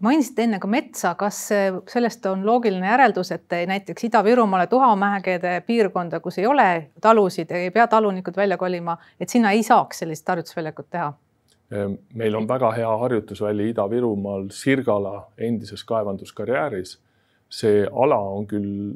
mainisite 0.00 0.42
enne 0.42 0.58
ka 0.62 0.68
metsa, 0.70 1.14
kas 1.18 1.40
sellest 1.90 2.26
on 2.26 2.44
loogiline 2.46 2.86
järeldus, 2.86 3.32
et 3.34 3.56
näiteks 3.66 4.04
Ida-Virumaale 4.08 4.66
Tuhamägede 4.66 5.60
piirkonda, 5.66 6.20
kus 6.20 6.38
ei 6.38 6.46
ole 6.46 6.90
talusid, 7.00 7.50
ei 7.50 7.70
pea 7.70 7.86
talunikud 7.86 8.36
välja 8.36 8.56
kolima, 8.56 8.96
et 9.20 9.28
sinna 9.28 9.50
ei 9.50 9.62
saaks 9.62 10.04
sellist 10.04 10.28
harjutusväljakut 10.28 10.90
teha? 10.90 11.12
Ehm, 11.72 11.98
meil 12.14 12.34
on 12.34 12.48
väga 12.48 12.70
hea 12.72 12.96
harjutusväli 12.98 13.70
Ida-Virumaal 13.72 14.48
Sirgala 14.50 15.28
endises 15.38 15.84
kaevanduskarjääris. 15.84 16.98
see 17.48 17.86
ala 17.92 18.18
on 18.18 18.46
küll 18.46 18.92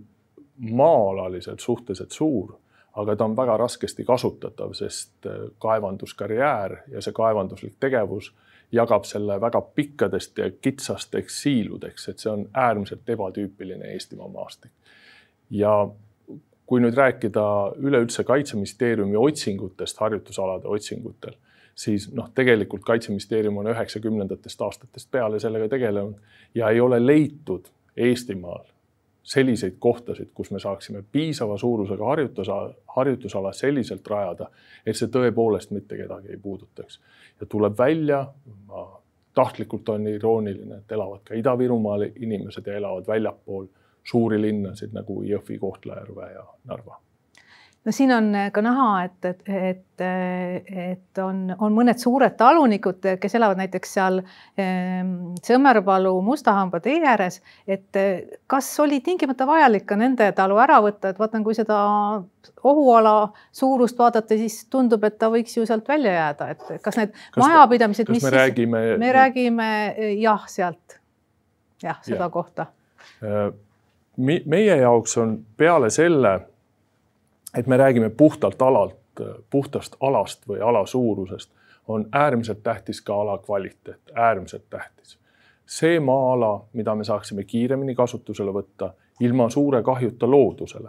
maa-alaliselt 0.59 1.61
suhteliselt 1.61 2.11
suur, 2.13 2.53
aga 2.93 3.17
ta 3.17 3.25
on 3.25 3.37
väga 3.37 3.57
raskesti 3.57 4.05
kasutatav, 4.05 4.75
sest 4.77 5.27
kaevanduskarjäär 5.59 6.77
ja 6.93 7.01
see 7.01 7.13
kaevanduslik 7.17 7.79
tegevus 7.81 8.35
jagab 8.73 9.05
selle 9.05 9.41
väga 9.41 9.61
pikkadest 9.61 10.39
ja 10.39 10.51
kitsasteks 10.51 11.43
siiludeks, 11.43 12.09
et 12.09 12.23
see 12.23 12.33
on 12.33 12.47
äärmiselt 12.55 13.09
ebatüüpiline 13.09 13.93
Eestimaa 13.93 14.29
maastik. 14.29 14.73
ja 15.51 15.89
kui 16.67 16.81
nüüd 16.81 16.97
rääkida 16.97 17.45
üleüldse 17.77 18.25
Kaitseministeeriumi 18.25 19.17
otsingutest, 19.17 19.99
harjutusalade 20.01 20.69
otsingutel, 20.69 21.35
siis 21.75 22.09
noh, 22.15 22.31
tegelikult 22.35 22.83
Kaitseministeerium 22.83 23.59
on 23.61 23.69
üheksakümnendatest 23.75 24.61
aastatest 24.61 25.11
peale 25.11 25.41
sellega 25.41 25.69
tegelenud 25.69 26.17
ja 26.55 26.71
ei 26.71 26.81
ole 26.81 27.07
leitud 27.07 27.69
Eestimaal 27.97 28.72
selliseid 29.23 29.77
kohtasid, 29.79 30.33
kus 30.35 30.51
me 30.51 30.59
saaksime 30.59 31.05
piisava 31.13 31.59
suurusega 31.59 32.05
harjutusala, 32.05 32.75
harjutusala 32.97 33.53
selliselt 33.53 34.07
rajada, 34.11 34.49
et 34.87 34.99
see 34.99 35.11
tõepoolest 35.13 35.71
mitte 35.71 35.97
kedagi 35.97 36.35
ei 36.35 36.41
puudutaks. 36.43 37.01
ja 37.41 37.47
tuleb 37.47 37.79
välja, 37.79 38.27
ma 38.67 38.89
tahtlikult 39.35 39.89
on 39.89 40.09
irooniline, 40.09 40.83
et 40.83 40.93
elavad 40.93 41.23
ka 41.25 41.35
Ida-Virumaal 41.35 42.09
inimesed 42.17 42.67
ja 42.67 42.75
elavad 42.77 43.07
väljapool 43.07 43.67
suuri 44.05 44.41
linnasid 44.41 44.93
nagu 44.93 45.23
Jõhvi, 45.23 45.59
Kohtla-Järve 45.59 46.33
ja 46.33 46.45
Narva 46.65 46.99
no 47.85 47.93
siin 47.93 48.13
on 48.15 48.31
ka 48.55 48.63
näha, 48.63 48.89
et, 49.05 49.25
et, 49.25 49.49
et, 49.71 50.03
et 50.85 51.21
on, 51.23 51.41
on 51.59 51.75
mõned 51.75 51.99
suured 51.99 52.37
talunikud, 52.39 53.03
kes 53.21 53.35
elavad 53.39 53.59
näiteks 53.59 53.95
seal 53.99 54.21
ehm, 54.61 55.33
Sõmerpalu 55.43 56.13
Mustahamba 56.25 56.81
tee 56.85 57.01
ääres, 57.03 57.41
et 57.67 57.99
kas 58.51 58.71
oli 58.85 59.01
tingimata 59.05 59.47
vajalik 59.49 59.87
ka 59.89 59.99
nende 59.99 60.31
talu 60.37 60.61
ära 60.63 60.79
võtta, 60.85 61.11
et 61.11 61.21
vaatan, 61.23 61.45
kui 61.47 61.59
seda 61.59 61.81
ohuala 62.63 63.17
suurust 63.51 63.99
vaadata, 63.99 64.39
siis 64.39 64.63
tundub, 64.71 65.03
et 65.09 65.19
ta 65.19 65.31
võiks 65.33 65.59
ju 65.59 65.67
sealt 65.67 65.89
välja 65.91 66.15
jääda, 66.19 66.53
et 66.55 66.85
kas 66.85 67.01
need 67.01 67.15
kas 67.35 67.43
majapidamised, 67.43 68.15
mis 68.15 68.27
me 68.29 68.35
räägime? 68.37 68.85
me 69.03 69.13
räägime 69.19 69.69
jah, 70.21 70.47
sealt 70.51 71.01
jah, 71.83 71.99
seda 72.07 72.29
ja. 72.29 72.31
kohta. 72.31 72.71
Äh, 73.27 73.51
meie 74.23 74.77
jaoks 74.77 75.17
on 75.19 75.37
peale 75.59 75.91
selle 75.91 76.39
et 77.57 77.67
me 77.67 77.77
räägime 77.77 78.11
puhtalt 78.11 78.63
alalt, 78.63 78.97
puhtast 79.51 79.97
alast 80.01 80.49
või 80.49 80.61
ala 80.61 80.87
suurusest, 80.87 81.51
on 81.89 82.09
äärmiselt 82.13 82.63
tähtis 82.63 83.01
ka 83.01 83.21
ala 83.21 83.39
kvaliteet, 83.39 84.01
äärmiselt 84.15 84.71
tähtis. 84.71 85.19
see 85.67 86.01
maa-ala, 86.01 86.65
mida 86.73 86.95
me 86.95 87.05
saaksime 87.05 87.45
kiiremini 87.45 87.95
kasutusele 87.95 88.51
võtta 88.53 88.93
ilma 89.21 89.51
suure 89.51 89.83
kahjuta 89.83 90.31
loodusele, 90.31 90.89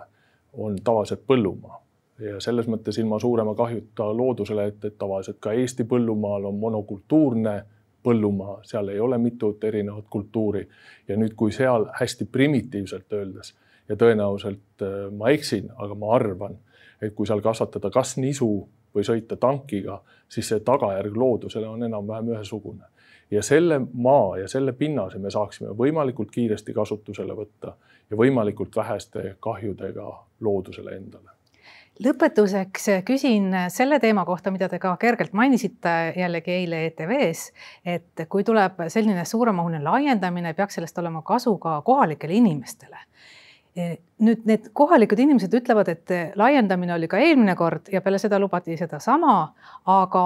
on 0.53 0.75
tavaliselt 0.83 1.21
põllumaa 1.27 1.83
ja 2.19 2.39
selles 2.39 2.67
mõttes 2.67 2.99
ilma 2.99 3.19
suurema 3.19 3.55
kahjuta 3.55 4.09
loodusele, 4.17 4.65
et, 4.67 4.85
et 4.85 4.97
tavaliselt 4.97 5.37
ka 5.39 5.51
Eesti 5.51 5.83
põllumaal 5.83 6.45
on 6.45 6.55
monokultuurne 6.55 7.63
põllumaa, 8.03 8.59
seal 8.63 8.87
ei 8.91 8.99
ole 8.99 9.17
mitut 9.17 9.63
erinevat 9.63 10.05
kultuuri 10.09 10.67
ja 11.07 11.17
nüüd, 11.17 11.35
kui 11.35 11.51
seal 11.51 11.87
hästi 11.99 12.25
primitiivselt 12.25 13.13
öeldes 13.13 13.53
ja 13.89 13.95
tõenäoliselt 13.99 14.81
äh, 14.81 15.11
ma 15.11 15.33
eksin, 15.33 15.69
aga 15.75 15.95
ma 15.95 16.13
arvan, 16.15 16.57
et 17.01 17.13
kui 17.15 17.27
seal 17.27 17.41
kasvatada 17.43 17.91
kas 17.91 18.17
nisu 18.17 18.49
või 18.95 19.05
sõita 19.05 19.37
tankiga, 19.39 19.99
siis 20.29 20.49
see 20.51 20.63
tagajärg 20.65 21.15
loodusele 21.17 21.67
on 21.67 21.83
enam-vähem 21.83 22.33
ühesugune. 22.35 22.85
ja 23.31 23.41
selle 23.41 23.79
maa 23.93 24.37
ja 24.37 24.47
selle 24.47 24.73
pinnase 24.73 25.19
me 25.19 25.31
saaksime 25.31 25.69
võimalikult 25.77 26.31
kiiresti 26.31 26.73
kasutusele 26.73 27.33
võtta 27.33 27.73
ja 28.09 28.17
võimalikult 28.17 28.75
väheste 28.75 29.35
kahjudega 29.39 30.09
loodusele 30.39 30.95
endale 30.95 31.33
lõpetuseks 32.03 32.87
küsin 33.05 33.51
selle 33.69 33.99
teema 33.99 34.25
kohta, 34.25 34.51
mida 34.51 34.69
te 34.69 34.79
ka 34.81 34.95
kergelt 34.97 35.33
mainisite 35.33 36.13
jällegi 36.17 36.51
eile 36.51 36.85
ETV-s, 36.87 37.51
et 37.85 38.25
kui 38.29 38.43
tuleb 38.43 38.81
selline 38.87 39.25
suuremahuline 39.25 39.83
laiendamine, 39.83 40.53
peaks 40.53 40.79
sellest 40.79 40.97
olema 40.97 41.21
kasu 41.21 41.57
ka 41.57 41.81
kohalikele 41.85 42.33
inimestele 42.33 42.97
nüüd 43.73 44.43
need 44.45 44.67
kohalikud 44.77 45.17
inimesed 45.19 45.53
ütlevad, 45.57 45.87
et 45.89 46.11
laiendamine 46.37 46.93
oli 46.93 47.07
ka 47.09 47.17
eelmine 47.17 47.55
kord 47.57 47.89
ja 47.91 48.03
peale 48.05 48.19
seda 48.21 48.37
lubati 48.41 48.75
sedasama, 48.77 49.33
aga 49.89 50.25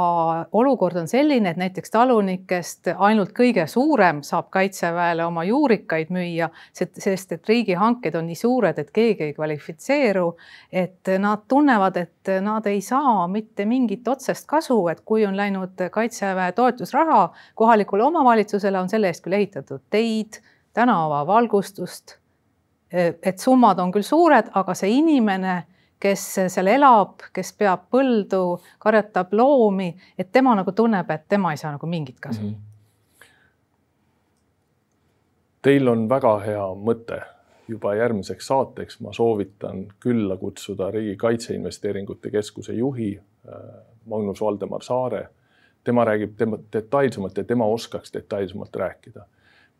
olukord 0.60 0.99
on 0.99 1.07
selline, 1.07 1.53
et 1.53 1.62
näiteks 1.62 1.93
talunikest 1.93 2.91
ainult 2.91 3.31
kõige 3.38 3.63
suurem 3.71 4.19
saab 4.27 4.49
kaitseväele 4.51 5.23
oma 5.25 5.45
juurikaid 5.47 6.12
müüa, 6.13 6.49
sest 6.75 7.33
et 7.38 7.47
riigihanked 7.47 8.19
on 8.19 8.27
nii 8.27 8.38
suured, 8.41 8.83
et 8.83 8.91
keegi 8.91 9.29
ei 9.29 9.33
kvalifitseeru. 9.38 10.27
et 10.71 11.07
nad 11.19 11.47
tunnevad, 11.47 11.97
et 11.97 12.33
nad 12.43 12.65
ei 12.67 12.81
saa 12.81 13.27
mitte 13.27 13.65
mingit 13.65 14.07
otsest 14.07 14.45
kasu, 14.47 14.88
et 14.91 15.01
kui 15.05 15.25
on 15.25 15.38
läinud 15.38 15.88
kaitseväe 15.91 16.51
toetusraha 16.51 17.31
kohalikule 17.55 18.03
omavalitsusele, 18.03 18.79
on 18.79 18.89
selle 18.89 19.07
eest 19.07 19.23
küll 19.23 19.39
ehitatud 19.39 19.81
teid, 19.89 20.41
tänavavalgustust 20.73 22.17
et 22.91 23.39
summad 23.39 23.80
on 23.80 23.91
küll 23.91 24.06
suured, 24.06 24.52
aga 24.54 24.73
see 24.78 24.93
inimene, 25.00 25.58
kes 26.00 26.23
seal 26.54 26.69
elab, 26.71 27.26
kes 27.34 27.52
peab 27.58 27.88
põldu, 27.91 28.60
karjatab 28.80 29.34
loomi, 29.34 29.89
et 30.17 30.32
tema 30.32 30.54
nagu 30.56 30.71
tunneb, 30.71 31.10
et 31.12 31.26
tema 31.30 31.52
ei 31.52 31.58
saa 31.58 31.73
nagu 31.73 31.88
mingit 31.88 32.19
kasu 32.19 32.41
mm. 32.41 32.47
-hmm. 32.47 32.63
Teil 35.62 35.88
on 35.88 36.10
väga 36.10 36.39
hea 36.39 36.65
mõte 36.76 37.21
juba 37.67 37.95
järgmiseks 37.95 38.47
saateks, 38.47 39.00
ma 39.00 39.13
soovitan 39.13 39.88
külla 40.00 40.38
kutsuda 40.38 40.91
Riigi 40.91 41.15
Kaitseinvesteeringute 41.15 42.32
Keskuse 42.32 42.73
juhi 42.73 43.19
äh, 43.19 43.54
Magnus 44.06 44.41
Valdemar 44.41 44.82
Saare. 44.82 45.28
tema 45.84 46.06
räägib 46.06 46.36
tema 46.38 46.58
detailsemalt 46.73 47.38
ja 47.38 47.43
tema 47.43 47.65
oskaks 47.65 48.13
detailsemalt 48.13 48.76
rääkida 48.76 49.26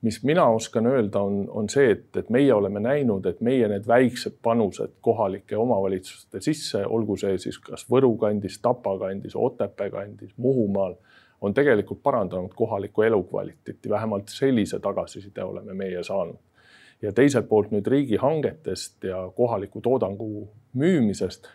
mis 0.02 0.24
mina 0.24 0.46
oskan 0.50 0.86
öelda, 0.86 1.20
on, 1.20 1.46
on 1.50 1.70
see, 1.70 1.92
et, 1.92 2.18
et 2.18 2.30
meie 2.30 2.54
oleme 2.54 2.80
näinud, 2.80 3.26
et 3.26 3.42
meie 3.42 3.68
need 3.68 3.88
väiksed 3.88 4.38
panused 4.46 4.98
kohalike 5.02 5.58
omavalitsuste 5.58 6.42
sisse, 6.42 6.84
olgu 6.86 7.18
see 7.18 7.38
siis 7.42 7.58
kas 7.60 7.88
Võru 7.90 8.14
kandis, 8.22 8.60
Tapa 8.62 8.98
kandis, 9.02 9.36
Otepää 9.36 9.90
kandis, 9.90 10.34
Muhumaal, 10.38 10.96
on 11.42 11.54
tegelikult 11.54 12.04
parandanud 12.04 12.54
kohalikku 12.56 13.02
elukvaliteeti, 13.02 13.90
vähemalt 13.90 14.30
sellise 14.34 14.80
tagasiside 14.80 15.44
oleme 15.44 15.74
meie 15.74 16.04
saanud. 16.04 16.38
ja 17.02 17.12
teiselt 17.14 17.46
poolt 17.50 17.70
nüüd 17.72 17.86
riigihangetest 17.88 19.04
ja 19.06 19.20
kohaliku 19.36 19.82
toodangu 19.86 20.48
müümisest 20.74 21.46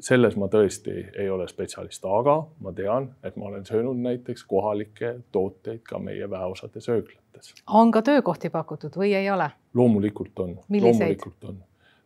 selles 0.00 0.36
ma 0.36 0.48
tõesti 0.50 0.94
ei 1.18 1.28
ole 1.30 1.46
spetsialist, 1.48 2.04
aga 2.04 2.38
ma 2.64 2.72
tean, 2.74 3.10
et 3.22 3.36
ma 3.36 3.48
olen 3.50 3.66
söönud 3.66 4.00
näiteks 4.02 4.44
kohalikke 4.50 5.14
tooteid 5.32 5.84
ka 5.86 5.98
meie 5.98 6.30
väeosade 6.30 6.80
sööklates. 6.80 7.54
on 7.66 7.90
ka 7.90 8.02
töökohti 8.02 8.50
pakutud 8.50 8.96
või 8.96 9.14
ei 9.14 9.30
ole? 9.30 9.50
loomulikult 9.74 10.38
on. 10.38 10.58
loomulikult 10.80 11.44
on. 11.44 11.58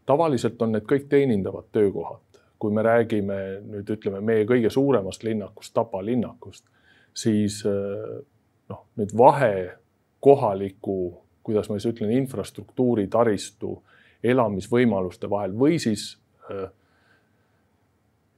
tavaliselt 0.07 0.63
on 0.63 0.73
need 0.73 0.85
kõik 0.85 1.09
teenindavad 1.09 1.71
töökohad. 1.73 2.21
kui 2.59 2.73
me 2.73 2.83
räägime 2.83 3.61
nüüd 3.65 3.91
ütleme 3.91 4.21
meie 4.21 4.45
kõige 4.45 4.71
suuremast 4.71 5.23
linnakust, 5.23 5.75
Tapa 5.75 6.05
linnakust, 6.05 6.65
siis 7.15 7.63
äh, 7.67 8.19
noh, 8.69 8.85
nüüd 8.97 9.15
vahe 9.17 9.71
kohaliku, 10.21 11.23
kuidas 11.43 11.69
ma 11.69 11.79
siis 11.79 11.95
ütlen, 11.95 12.11
infrastruktuuri, 12.11 13.07
taristu, 13.07 13.83
elamisvõimaluste 14.23 15.31
vahel 15.31 15.55
või 15.55 15.79
siis 15.79 16.19
äh, 16.51 16.67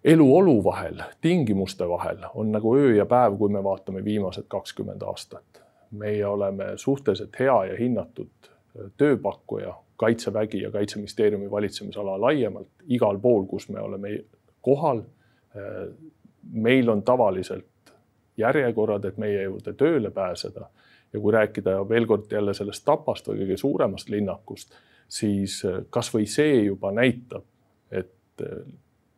eluolu 0.04 0.64
vahel, 0.64 1.02
tingimuste 1.20 1.88
vahel 1.88 2.18
on 2.34 2.52
nagu 2.52 2.76
öö 2.76 2.94
ja 2.94 3.06
päev, 3.06 3.36
kui 3.38 3.48
me 3.48 3.64
vaatame 3.64 4.04
viimased 4.04 4.44
kakskümmend 4.48 5.02
aastat. 5.02 5.44
meie 5.90 6.26
oleme 6.26 6.64
suhteliselt 6.76 7.38
hea 7.38 7.64
ja 7.64 7.76
hinnatud 7.76 8.50
tööpakkuja, 8.96 9.74
Kaitsevägi 9.96 10.62
ja 10.62 10.70
Kaitseministeeriumi 10.70 11.50
valitsemisala 11.50 12.20
laiemalt, 12.20 12.68
igal 12.86 13.18
pool, 13.18 13.42
kus 13.44 13.68
me 13.68 13.80
oleme 13.80 14.20
kohal. 14.60 15.02
meil 16.52 16.88
on 16.88 17.02
tavaliselt 17.02 17.66
järjekorrad, 18.36 19.04
et 19.04 19.18
meie 19.18 19.42
juurde 19.42 19.72
tööle 19.72 20.10
pääseda. 20.10 20.68
ja 21.12 21.20
kui 21.20 21.32
rääkida 21.32 21.88
veel 21.88 22.06
kord 22.06 22.32
jälle 22.32 22.54
sellest 22.54 22.84
Tapast 22.84 23.28
või 23.28 23.42
kõige 23.42 23.56
suuremast 23.56 24.08
linnakust, 24.08 24.74
siis 25.08 25.62
kasvõi 25.90 26.26
see 26.26 26.62
juba 26.62 26.92
näitab, 26.92 27.44
et 27.90 28.42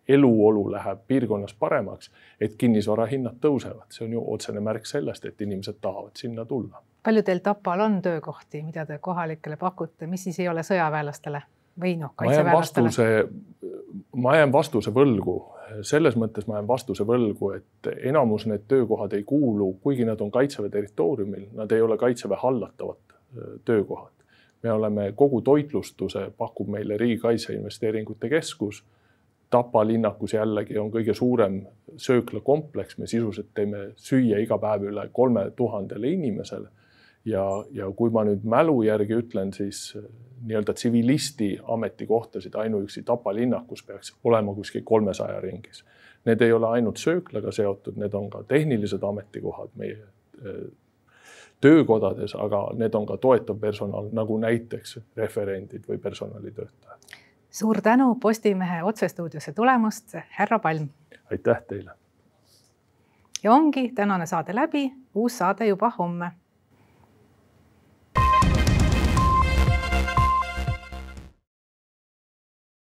eluolu 0.08 0.70
läheb 0.72 0.98
piirkonnas 1.06 1.54
paremaks, 1.54 2.10
et 2.40 2.54
kinnisvarahinnad 2.58 3.38
tõusevad, 3.40 3.86
see 3.90 4.06
on 4.06 4.12
ju 4.16 4.24
otsene 4.34 4.60
märk 4.60 4.86
sellest, 4.86 5.24
et 5.24 5.40
inimesed 5.40 5.78
tahavad 5.80 6.18
sinna 6.18 6.44
tulla. 6.44 6.82
palju 7.02 7.22
teil 7.22 7.38
Tapal 7.38 7.80
on 7.80 8.02
töökohti, 8.02 8.62
mida 8.62 8.86
te 8.86 8.98
kohalikele 8.98 9.56
pakute, 9.56 10.06
mis 10.06 10.24
siis 10.24 10.40
ei 10.40 10.48
ole 10.48 10.62
sõjaväelastele 10.66 11.42
või 11.80 11.96
noh, 11.98 12.12
kaitseväelastele? 12.16 13.28
ma 14.16 14.36
jään 14.36 14.52
vastuse 14.52 14.90
võlgu, 14.94 15.36
selles 15.82 16.16
mõttes 16.16 16.46
ma 16.46 16.58
jään 16.58 16.68
vastuse 16.68 17.04
võlgu, 17.06 17.52
et 17.56 17.90
enamus 18.10 18.46
need 18.46 18.66
töökohad 18.68 19.12
ei 19.16 19.22
kuulu, 19.24 19.72
kuigi 19.82 20.04
nad 20.04 20.20
on 20.20 20.30
kaitseväe 20.30 20.70
territooriumil, 20.70 21.46
nad 21.56 21.72
ei 21.72 21.80
ole 21.80 21.98
kaitseväe 21.98 22.38
hallatavad 22.40 23.14
töökohad. 23.64 24.12
me 24.62 24.72
oleme 24.72 25.12
kogu 25.16 25.40
toitlustuse 25.40 26.30
pakub 26.38 26.68
meile 26.68 26.96
Riigi 26.96 27.20
Kaitseinvesteeringute 27.20 28.28
Keskus 28.28 28.84
Tapa 29.52 29.82
linnakus 29.84 30.32
jällegi 30.32 30.78
on 30.80 30.88
kõige 30.88 31.12
suurem 31.14 31.58
sööklakompleks, 32.00 32.96
me 32.98 33.06
sisuliselt 33.06 33.50
teeme 33.54 33.90
süüa 34.00 34.38
iga 34.40 34.56
päev 34.58 34.86
üle 34.88 35.04
kolme 35.12 35.50
tuhandele 35.56 36.08
inimesele. 36.08 36.68
ja, 37.24 37.42
ja 37.70 37.90
kui 37.96 38.10
ma 38.10 38.24
nüüd 38.24 38.46
mälu 38.48 38.80
järgi 38.82 39.14
ütlen, 39.14 39.52
siis 39.52 39.92
nii-öelda 40.42 40.72
tsivilisti 40.74 41.58
ametikohtasid 41.62 42.54
ainuüksi 42.54 43.02
Tapa 43.02 43.34
linnakus 43.34 43.84
peaks 43.86 44.16
olema 44.24 44.54
kuskil 44.54 44.82
kolmesaja 44.84 45.40
ringis. 45.40 45.84
Need 46.24 46.40
ei 46.40 46.52
ole 46.52 46.66
ainult 46.66 46.96
sööklaga 46.96 47.52
seotud, 47.52 48.00
need 48.00 48.14
on 48.14 48.30
ka 48.30 48.42
tehnilised 48.48 49.04
ametikohad 49.04 49.76
meie 49.76 50.00
eh, 50.00 50.64
töökodades, 51.60 52.34
aga 52.34 52.70
need 52.78 52.94
on 52.94 53.06
ka 53.06 53.20
toetav 53.20 53.60
personal, 53.60 54.08
nagu 54.12 54.38
näiteks 54.38 54.98
referendid 55.16 55.86
või 55.88 56.00
personalitöötajad 56.02 57.01
suur 57.52 57.80
tänu 57.80 58.14
Postimehe 58.14 58.82
otsestuudiosse 58.82 59.52
tulemast, 59.52 60.14
härra 60.28 60.58
Palm. 60.58 60.88
aitäh 61.30 61.62
teile. 61.68 61.90
ja 63.42 63.52
ongi 63.52 63.92
tänane 63.94 64.26
saade 64.26 64.54
läbi, 64.54 64.92
uus 65.14 65.38
saade 65.38 65.66
juba 65.66 65.92
homme 65.98 66.30